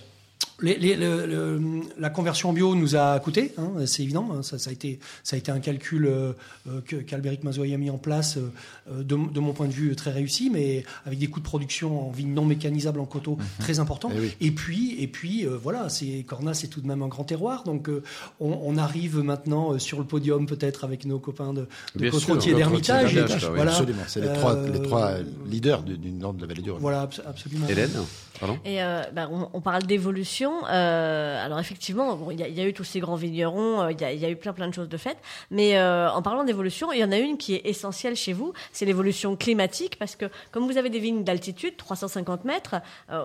les- 0.61 0.77
les- 0.77 0.95
le- 0.95 1.25
le- 1.25 1.61
la 1.99 2.09
conversion 2.09 2.53
bio 2.53 2.75
nous 2.75 2.95
a 2.95 3.19
coûté, 3.19 3.53
hein, 3.57 3.71
c'est 3.85 4.03
évident. 4.03 4.29
hein, 4.33 4.41
ça, 4.43 4.57
ça 4.57 4.69
a 4.69 4.73
été, 4.73 4.99
ça 5.23 5.35
a 5.35 5.39
été 5.39 5.51
un 5.51 5.59
calcul 5.59 6.05
euh, 6.07 6.33
euh, 6.69 6.81
que 6.85 6.95
qu'Albéric 6.95 7.43
Mazoy 7.43 7.73
a 7.73 7.77
mis 7.77 7.89
en 7.89 7.97
place, 7.97 8.37
euh, 8.37 8.49
euh, 8.91 9.03
de, 9.03 9.15
de 9.33 9.39
mon 9.39 9.53
point 9.53 9.67
de 9.67 9.73
vue, 9.73 9.95
très 9.95 10.11
réussi, 10.11 10.49
mais 10.51 10.83
avec 11.05 11.19
des 11.19 11.27
coûts 11.27 11.39
de 11.39 11.45
production 11.45 12.07
en 12.07 12.11
vigne 12.11 12.33
non 12.33 12.45
mécanisable 12.45 12.99
en 12.99 13.05
coteau 13.05 13.37
très 13.59 13.79
importants. 13.79 14.09
Eh 14.15 14.19
oui. 14.19 14.35
Et 14.41 14.51
puis, 14.51 14.95
et 15.01 15.07
puis, 15.07 15.45
euh, 15.45 15.57
voilà, 15.61 15.87
Cornas, 16.27 16.53
c'est 16.53 16.67
tout 16.67 16.81
de 16.81 16.87
même 16.87 17.01
un 17.01 17.07
grand 17.07 17.23
terroir, 17.25 17.63
donc 17.63 17.89
euh, 17.89 18.01
on, 18.39 18.57
on 18.63 18.77
arrive 18.77 19.17
maintenant 19.19 19.77
sur 19.79 19.97
le 19.99 20.05
podium 20.05 20.45
peut-être 20.45 20.83
avec 20.83 21.05
nos 21.05 21.19
copains 21.19 21.53
de, 21.53 21.67
de 21.95 22.09
Côte-Rôtier 22.09 22.53
d'Hermitage. 22.53 23.11
Côte-Rôtier 23.11 23.19
et- 23.19 23.23
d'Hermitage, 23.25 23.43
oui, 23.49 23.55
voilà, 23.55 23.71
Absolument, 23.71 24.03
c'est 24.07 24.21
les, 24.21 24.27
Euh, 24.27 24.35
trois, 24.35 24.55
les 24.67 24.81
trois 24.81 25.11
leaders 25.49 25.83
du, 25.83 25.97
du 25.97 26.11
nord 26.11 26.33
de 26.33 26.41
la 26.41 26.47
vallée 26.47 26.61
du 26.61 26.71
Rhône. 26.71 26.81
Voilà, 26.81 27.01
abs- 27.03 27.21
absolument. 27.27 27.67
Hélène, 27.67 27.91
pardon 28.39 28.57
Et 28.65 28.81
euh, 28.83 29.01
bah, 29.13 29.27
on, 29.31 29.49
on 29.53 29.61
parle 29.61 29.83
d'évolution. 29.83 30.44
Euh, 30.69 31.45
alors 31.45 31.59
effectivement, 31.59 32.15
bon, 32.15 32.31
il 32.31 32.39
y, 32.39 32.43
a- 32.43 32.47
il 32.47 32.53
y 32.55 32.61
a 32.61 32.65
eu 32.67 32.73
tous 32.73 32.83
ces 32.83 32.99
grands 32.99 33.15
vignerons, 33.15 33.81
euh, 33.81 33.91
il 33.91 33.99
y, 33.99 34.03
a, 34.03 34.11
il 34.13 34.19
y 34.19 34.25
a 34.25 34.29
eu 34.29 34.35
plein 34.35 34.53
plein 34.53 34.67
de 34.67 34.73
choses 34.73 34.89
de 34.89 34.97
faites. 34.97 35.17
Mais 35.51 35.77
euh, 35.77 36.09
en 36.11 36.21
parlant 36.21 36.43
d'évolution, 36.43 36.91
il 36.91 36.99
y 36.99 37.03
en 37.03 37.11
a 37.11 37.17
une 37.17 37.37
qui 37.37 37.53
est 37.55 37.61
essentielle 37.65 38.15
chez 38.15 38.33
vous, 38.33 38.53
c'est 38.71 38.85
l'évolution 38.85 39.35
climatique, 39.35 39.97
parce 39.99 40.15
que 40.15 40.25
comme 40.51 40.65
vous 40.69 40.77
avez 40.77 40.89
des 40.89 40.99
vignes 40.99 41.23
d'altitude, 41.23 41.77
350 41.77 42.45
mètres, 42.45 42.75
euh, 43.11 43.23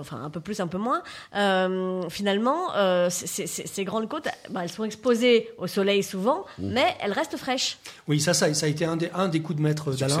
enfin 0.00 0.22
un 0.22 0.30
peu 0.30 0.40
plus, 0.40 0.60
un 0.60 0.66
peu 0.66 0.78
moins, 0.78 1.02
euh, 1.36 2.08
finalement, 2.08 2.74
euh, 2.76 3.08
ces- 3.10 3.26
ces- 3.26 3.46
ces 3.46 3.66
ces 3.66 3.84
grandes 3.84 4.08
côtes, 4.08 4.28
bah, 4.50 4.60
elles 4.62 4.68
sont 4.70 4.84
exposées 4.84 5.48
au 5.58 5.66
soleil 5.66 6.02
souvent, 6.02 6.44
mais 6.58 6.84
elles 7.00 7.12
restent 7.12 7.36
fraîches. 7.36 7.78
Oui, 8.08 8.20
ça, 8.20 8.34
ça, 8.34 8.52
ça 8.54 8.66
a 8.66 8.68
été 8.68 8.84
un 8.84 8.96
des, 8.96 9.10
un 9.14 9.28
des 9.28 9.40
coups 9.40 9.56
de 9.58 9.62
maître 9.62 9.92
d'Alain. 9.92 10.16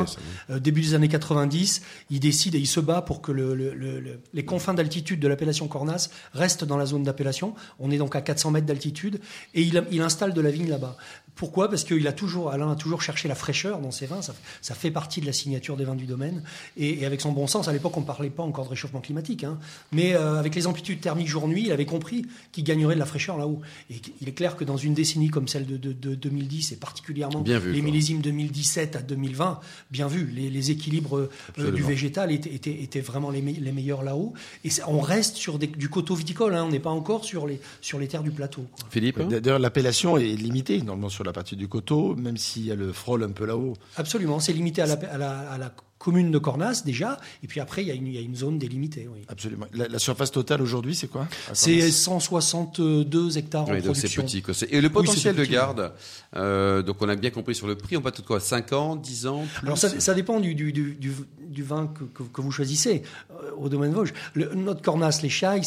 Euh, 0.50 0.58
début 0.58 0.80
des 0.80 0.94
années 0.94 1.08
90, 1.08 1.82
il 2.10 2.20
décide 2.20 2.54
et 2.54 2.58
il 2.58 2.66
se 2.66 2.80
bat 2.80 3.02
pour 3.02 3.20
que 3.20 3.32
le- 3.32 3.54
le- 3.54 3.74
le- 3.74 4.00
le- 4.00 4.20
les 4.32 4.44
confins 4.44 4.74
d'altitude 4.74 5.20
de 5.20 5.28
l'appellation 5.28 5.68
Cornas 5.68 6.08
restent 6.32 6.64
dans 6.64 6.76
la 6.76 6.86
zone 6.86 7.02
d'appellation. 7.02 7.54
On 7.78 7.90
est 7.90 7.98
donc 7.98 8.16
à 8.16 8.20
400 8.20 8.50
mètres 8.50 8.66
d'altitude 8.66 9.20
et 9.54 9.62
il, 9.62 9.84
il 9.90 10.02
installe 10.02 10.32
de 10.32 10.40
la 10.40 10.50
vigne 10.50 10.68
là-bas. 10.68 10.96
Pourquoi? 11.42 11.68
Parce 11.68 11.82
qu'il 11.82 12.06
a 12.06 12.12
toujours, 12.12 12.50
Alain 12.52 12.70
a 12.70 12.76
toujours 12.76 13.02
cherché 13.02 13.26
la 13.26 13.34
fraîcheur 13.34 13.80
dans 13.80 13.90
ses 13.90 14.06
vins. 14.06 14.22
Ça, 14.22 14.32
ça 14.60 14.76
fait 14.76 14.92
partie 14.92 15.20
de 15.20 15.26
la 15.26 15.32
signature 15.32 15.76
des 15.76 15.84
vins 15.84 15.96
du 15.96 16.06
domaine. 16.06 16.44
Et, 16.76 17.00
et 17.00 17.04
avec 17.04 17.20
son 17.20 17.32
bon 17.32 17.48
sens, 17.48 17.66
à 17.66 17.72
l'époque, 17.72 17.96
on 17.96 18.02
parlait 18.02 18.30
pas 18.30 18.44
encore 18.44 18.66
de 18.66 18.70
réchauffement 18.70 19.00
climatique. 19.00 19.42
hein. 19.42 19.58
Mais 19.90 20.14
euh, 20.14 20.38
avec 20.38 20.54
les 20.54 20.68
amplitudes 20.68 21.00
thermiques 21.00 21.26
jour-nuit, 21.26 21.64
il 21.66 21.72
avait 21.72 21.84
compris 21.84 22.24
qu'il 22.52 22.62
gagnerait 22.62 22.94
de 22.94 23.00
la 23.00 23.06
fraîcheur 23.06 23.38
là-haut. 23.38 23.60
Et 23.90 23.96
il 24.20 24.28
est 24.28 24.32
clair 24.34 24.54
que 24.56 24.62
dans 24.62 24.76
une 24.76 24.94
décennie 24.94 25.30
comme 25.30 25.48
celle 25.48 25.66
de, 25.66 25.76
de- 25.76 25.92
de 25.92 26.14
2010, 26.14 26.70
et 26.70 26.76
particulièrement 26.76 27.40
Bien 27.40 27.58
vu, 27.58 27.72
les 27.72 27.80
quoi. 27.80 27.86
millésimes 27.90 28.20
2017 28.20 28.94
à 28.94 29.02
2020, 29.02 29.58
bien 29.90 30.06
vu, 30.06 30.26
les, 30.32 30.48
les 30.48 30.70
équilibres 30.70 31.28
euh, 31.58 31.70
du 31.72 31.82
végétal 31.82 32.30
étaient, 32.30 32.54
étaient- 32.54 32.82
étaient 32.84 33.00
vraiment 33.00 33.30
les, 33.30 33.42
me- 33.42 33.50
les 33.58 33.72
meilleurs 33.72 34.04
là-haut. 34.04 34.32
Et 34.64 34.68
on 34.86 35.00
reste 35.00 35.34
sur 35.34 35.58
des- 35.58 35.66
du 35.66 35.88
coteau 35.88 36.14
viticole, 36.14 36.54
hein, 36.54 36.62
on 36.66 36.70
n'est 36.70 36.78
pas 36.78 36.90
encore 36.90 37.24
sur 37.24 37.48
les, 37.48 37.60
sur 37.80 37.98
les 37.98 38.06
terres 38.06 38.22
du 38.22 38.30
plateau. 38.30 38.64
quoi. 38.76 38.86
Philippe 38.90 39.20
D'ailleurs, 39.28 39.58
l'appellation 39.58 40.16
est 40.18 40.36
limitée 40.36 40.78
normalement 40.82 41.08
sur 41.08 41.24
la 41.24 41.31
partie 41.32 41.56
du 41.56 41.68
coteau, 41.68 42.14
même 42.14 42.36
s'il 42.36 42.64
y 42.64 42.72
a 42.72 42.74
le 42.74 42.92
frôle 42.92 43.22
un 43.24 43.30
peu 43.30 43.44
là-haut. 43.44 43.74
Absolument, 43.96 44.40
c'est 44.40 44.52
limité 44.52 44.82
à 44.82 44.86
la, 44.86 45.74
commune 46.02 46.30
de 46.32 46.38
Cornas 46.38 46.82
déjà, 46.84 47.18
et 47.44 47.46
puis 47.46 47.60
après 47.60 47.82
il 47.82 47.88
y 47.88 47.90
a 47.92 47.94
une, 47.94 48.06
il 48.08 48.14
y 48.14 48.18
a 48.18 48.20
une 48.20 48.34
zone 48.34 48.58
délimitée. 48.58 49.08
Oui. 49.12 49.20
Absolument. 49.28 49.66
La, 49.72 49.86
la 49.86 49.98
surface 50.00 50.32
totale 50.32 50.60
aujourd'hui, 50.60 50.94
c'est 50.96 51.06
quoi 51.06 51.28
C'est 51.52 51.70
Cornas 51.70 51.90
162 51.90 53.38
hectares 53.38 53.68
en 53.68 53.72
Oui, 53.72 53.82
donc 53.82 53.96
c'est 53.96 54.08
production. 54.12 54.22
petit. 54.24 54.42
quoi. 54.42 54.54
Et 54.70 54.80
le 54.80 54.90
potentiel 54.90 55.36
de 55.36 55.44
garde, 55.44 55.92
euh, 56.36 56.82
donc 56.82 56.96
on 57.00 57.08
a 57.08 57.14
bien 57.16 57.30
compris 57.30 57.54
sur 57.54 57.66
le 57.66 57.76
prix, 57.76 57.96
on 57.96 58.00
va 58.00 58.10
tout 58.10 58.22
quoi 58.22 58.40
5 58.40 58.72
ans, 58.72 58.96
10 58.96 59.26
ans 59.26 59.44
plus 59.54 59.66
Alors 59.66 59.78
ça, 59.78 59.88
ça 60.00 60.14
dépend 60.14 60.40
du, 60.40 60.54
du, 60.54 60.72
du, 60.72 60.94
du- 60.94 61.12
du 61.40 61.62
vin 61.62 61.86
que, 61.86 62.04
que- 62.04 62.22
que 62.22 62.40
vous 62.40 62.50
choisissez 62.50 63.02
euh, 63.30 63.50
au 63.58 63.68
domaine 63.68 63.92
Vosges. 63.92 64.14
Le- 64.34 64.54
notre 64.54 64.80
Cornas, 64.80 65.20
les 65.22 65.28
Chailles, 65.28 65.60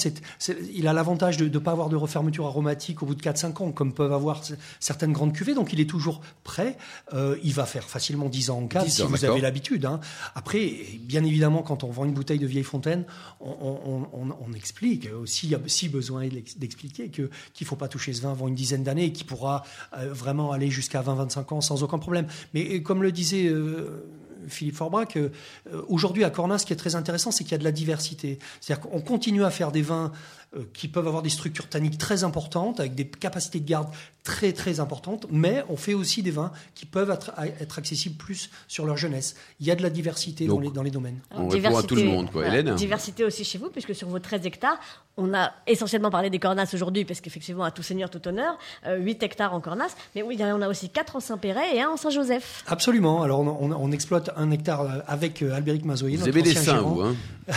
il 0.74 0.88
a 0.88 0.94
l'avantage 0.94 1.38
de 1.38 1.48
ne 1.48 1.60
pas 1.60 1.72
avoir 1.72 1.90
de 1.90 1.96
refermeture 1.96 2.46
aromatique 2.48 3.04
au 3.04 3.06
bout 3.06 3.14
de 3.16 3.22
4-5 3.22 3.62
ans, 3.64 3.72
comme 3.72 3.94
peuvent 3.94 4.12
avoir 4.14 4.42
certaines 4.80 5.14
grandes 5.14 5.34
cuvées. 5.34 5.54
Donc 5.54 5.74
il 5.74 5.80
est 5.80 5.90
toujours 5.90 6.22
prêt. 6.44 6.78
Euh, 7.14 7.38
il 7.44 7.54
va 7.54 7.66
faire 7.66 7.84
facilement 7.84 8.30
10 8.30 8.50
ans 8.50 8.58
en 8.64 8.68
cave 8.68 8.84
10 8.86 8.92
si 8.96 9.02
vous 9.04 9.26
avez 9.26 9.42
l'habitude. 9.42 9.86
hein. 9.86 10.00
Après, 10.34 10.72
bien 11.02 11.24
évidemment, 11.24 11.62
quand 11.62 11.84
on 11.84 11.90
vend 11.92 12.06
une 12.06 12.14
bouteille 12.14 12.40
de 12.40 12.48
vieille 12.48 12.64
fontaine, 12.64 13.06
on, 13.40 13.50
on- 13.52 14.08
on- 14.14 14.36
on 14.50 14.54
explique 14.54 15.08
aussi, 15.22 15.54
si 15.68 15.90
besoin 15.90 16.28
d'expliquer 16.58 17.10
que 17.10 17.30
qu'il 17.54 17.68
faut 17.68 17.76
pas 17.76 17.88
toucher 17.88 18.14
ce 18.14 18.22
vin 18.22 18.32
avant 18.32 18.48
une 18.48 18.56
dizaine 18.56 18.84
d'années 18.84 19.06
et 19.06 19.12
qu'il 19.12 19.26
pourra 19.28 19.64
euh, 19.98 20.12
vraiment 20.14 20.52
aller 20.52 20.70
jusqu'à 20.72 21.02
20-25 21.02 21.54
ans 21.54 21.62
sans 21.62 21.84
aucun 21.84 22.00
problème. 22.00 22.28
Mais 22.54 22.78
euh, 22.78 22.80
comme 22.80 23.04
le 23.04 23.12
disait 23.12 23.48
euh, 23.48 24.06
Philippe 24.48 24.76
Forbrac, 24.76 25.18
euh, 25.18 25.30
euh, 25.74 25.82
aujourd'hui 25.88 26.24
à 26.24 26.30
Cornas, 26.30 26.60
ce 26.60 26.66
qui 26.66 26.74
est 26.74 26.76
très 26.76 26.96
intéressant, 26.96 27.32
c'est 27.32 27.44
qu'il 27.44 27.52
y 27.54 27.56
a 27.56 27.60
de 27.60 27.64
la 27.64 27.72
diversité. 27.72 28.38
C'est-à-dire 28.62 28.88
qu'on 28.90 29.02
continue 29.02 29.44
à 29.44 29.50
faire 29.50 29.72
des 29.72 29.82
vins 29.82 30.12
euh, 30.12 30.45
qui 30.74 30.88
peuvent 30.88 31.08
avoir 31.08 31.22
des 31.22 31.30
structures 31.30 31.68
tanniques 31.68 31.98
très 31.98 32.24
importantes, 32.24 32.80
avec 32.80 32.96
des 32.96 33.06
capacités 33.08 33.60
de 33.60 33.68
garde 33.68 33.88
très 34.24 34.54
très 34.54 34.80
importantes, 34.80 35.28
mais 35.30 35.64
on 35.70 35.78
fait 35.78 35.94
aussi 35.94 36.24
des 36.24 36.32
vins 36.32 36.52
qui 36.74 36.86
peuvent 36.88 37.12
être, 37.12 37.32
être 37.60 37.78
accessibles 37.78 38.16
plus 38.16 38.50
sur 38.68 38.86
leur 38.86 38.98
jeunesse. 38.98 39.36
Il 39.60 39.68
y 39.68 39.72
a 39.72 39.76
de 39.76 39.84
la 39.84 39.90
diversité 39.92 40.48
dans 40.48 40.60
les, 40.60 40.72
dans 40.72 40.82
les 40.82 40.90
domaines. 40.90 41.20
On 41.32 41.48
répond 41.48 41.78
à 41.78 41.84
tout 41.84 41.96
le 41.96 42.04
monde, 42.06 42.32
quoi. 42.32 42.48
Hélène 42.48 42.74
Diversité 42.76 43.24
aussi 43.24 43.44
chez 43.44 43.58
vous, 43.60 43.70
puisque 43.70 43.94
sur 43.94 44.08
vos 44.08 44.18
13 44.20 44.46
hectares, 44.46 44.80
on 45.18 45.34
a 45.34 45.52
essentiellement 45.68 46.10
parlé 46.10 46.30
des 46.32 46.40
cornasses 46.40 46.74
aujourd'hui, 46.74 47.06
parce 47.06 47.22
qu'effectivement, 47.22 47.64
à 47.64 47.72
tout 47.72 47.84
seigneur, 47.84 48.10
tout 48.10 48.28
honneur, 48.28 48.58
euh, 48.88 48.98
8 48.98 49.22
hectares 49.24 49.54
en 49.54 49.62
cornasse. 49.62 49.96
Mais 50.16 50.24
oui, 50.24 50.42
en 50.44 50.62
a 50.62 50.68
aussi 50.68 50.90
4 50.90 51.16
en 51.18 51.20
Saint-Péret 51.20 51.76
et 51.76 51.82
un 51.84 51.90
en 51.90 51.98
Saint-Joseph. 51.98 52.64
Absolument. 52.68 53.22
Alors 53.22 53.40
on, 53.42 53.48
on- 53.48 53.72
on 53.80 53.92
exploite 53.92 54.32
un 54.36 54.50
hectare 54.52 54.82
euh, 54.82 55.00
avec 55.08 55.42
euh, 55.44 55.54
Albéric 55.54 55.86
Mazoyer. 55.86 56.18
Vous 56.18 56.26
notre 56.26 56.38
les 56.40 56.50
ancien 56.52 56.62
seins, 56.64 56.82
vous, 56.82 57.02
hein 57.02 57.16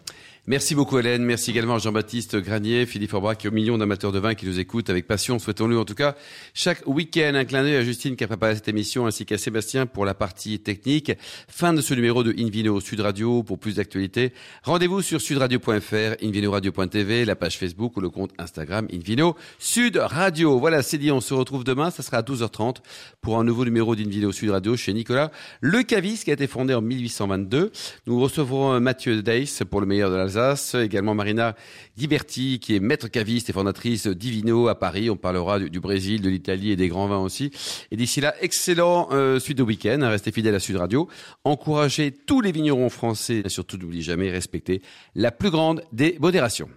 Merci 0.50 0.74
beaucoup 0.74 0.98
Hélène, 0.98 1.22
merci 1.22 1.52
également 1.52 1.76
à 1.76 1.78
Jean-Baptiste 1.78 2.34
Granier, 2.34 2.84
Philippe 2.84 3.14
Aubrac 3.14 3.44
et 3.44 3.46
aux 3.46 3.52
millions 3.52 3.78
d'amateurs 3.78 4.10
de 4.10 4.18
vin 4.18 4.34
qui 4.34 4.46
nous 4.46 4.58
écoutent 4.58 4.90
avec 4.90 5.06
passion. 5.06 5.38
Souhaitons-le 5.38 5.78
en 5.78 5.84
tout 5.84 5.94
cas 5.94 6.16
chaque 6.54 6.82
week-end. 6.88 7.34
Un 7.36 7.44
clin 7.44 7.62
d'œil 7.62 7.76
à 7.76 7.84
Justine 7.84 8.16
qui 8.16 8.24
a 8.24 8.26
préparé 8.26 8.56
cette 8.56 8.66
émission 8.66 9.06
ainsi 9.06 9.24
qu'à 9.24 9.38
Sébastien 9.38 9.86
pour 9.86 10.04
la 10.04 10.12
partie 10.12 10.58
technique. 10.58 11.12
Fin 11.46 11.72
de 11.72 11.80
ce 11.80 11.94
numéro 11.94 12.24
de 12.24 12.34
Invino 12.36 12.80
Sud 12.80 12.98
Radio. 12.98 13.44
Pour 13.44 13.60
plus 13.60 13.76
d'actualités, 13.76 14.32
rendez-vous 14.64 15.02
sur 15.02 15.20
sudradio.fr, 15.20 16.16
invinoradio.tv, 16.20 17.26
la 17.26 17.36
page 17.36 17.56
Facebook 17.56 17.96
ou 17.96 18.00
le 18.00 18.10
compte 18.10 18.32
Instagram 18.36 18.88
Invino 18.92 19.36
Sud 19.60 19.98
Radio. 19.98 20.58
Voilà, 20.58 20.82
c'est 20.82 20.98
dit, 20.98 21.12
on 21.12 21.20
se 21.20 21.32
retrouve 21.32 21.62
demain, 21.62 21.92
ça 21.92 22.02
sera 22.02 22.16
à 22.16 22.22
12h30 22.22 22.78
pour 23.20 23.38
un 23.38 23.44
nouveau 23.44 23.64
numéro 23.64 23.94
d'Invino 23.94 24.32
Sud 24.32 24.50
Radio 24.50 24.76
chez 24.76 24.94
Nicolas 24.94 25.30
Le 25.60 25.84
Cavis 25.84 26.24
qui 26.24 26.30
a 26.30 26.34
été 26.34 26.48
fondé 26.48 26.74
en 26.74 26.80
1822. 26.80 27.70
Nous 28.08 28.20
recevrons 28.20 28.80
Mathieu 28.80 29.22
Deiss 29.22 29.62
pour 29.70 29.80
le 29.80 29.86
meilleur 29.86 30.10
de 30.10 30.16
l'Alsace 30.16 30.39
également 30.74 31.14
Marina 31.14 31.54
Ghiberti, 31.98 32.58
qui 32.60 32.76
est 32.76 32.80
maître 32.80 33.08
caviste 33.08 33.50
et 33.50 33.52
fondatrice 33.52 34.06
Divino 34.06 34.68
à 34.68 34.74
Paris. 34.74 35.10
On 35.10 35.16
parlera 35.16 35.58
du, 35.58 35.80
Brésil, 35.80 36.22
de 36.22 36.28
l'Italie 36.28 36.70
et 36.70 36.76
des 36.76 36.88
grands 36.88 37.06
vins 37.06 37.18
aussi. 37.18 37.50
Et 37.90 37.96
d'ici 37.96 38.20
là, 38.20 38.34
excellent 38.40 39.08
euh, 39.12 39.38
suite 39.38 39.58
de 39.58 39.62
week-end. 39.62 39.98
Restez 40.02 40.32
fidèles 40.32 40.54
à 40.54 40.60
Sud 40.60 40.76
Radio. 40.76 41.08
Encouragez 41.44 42.12
tous 42.12 42.40
les 42.40 42.52
vignerons 42.52 42.90
français 42.90 43.42
et 43.44 43.48
surtout 43.48 43.76
n'oubliez 43.76 44.02
jamais 44.02 44.30
respecter 44.30 44.82
la 45.14 45.30
plus 45.30 45.50
grande 45.50 45.82
des 45.92 46.16
modérations. 46.20 46.68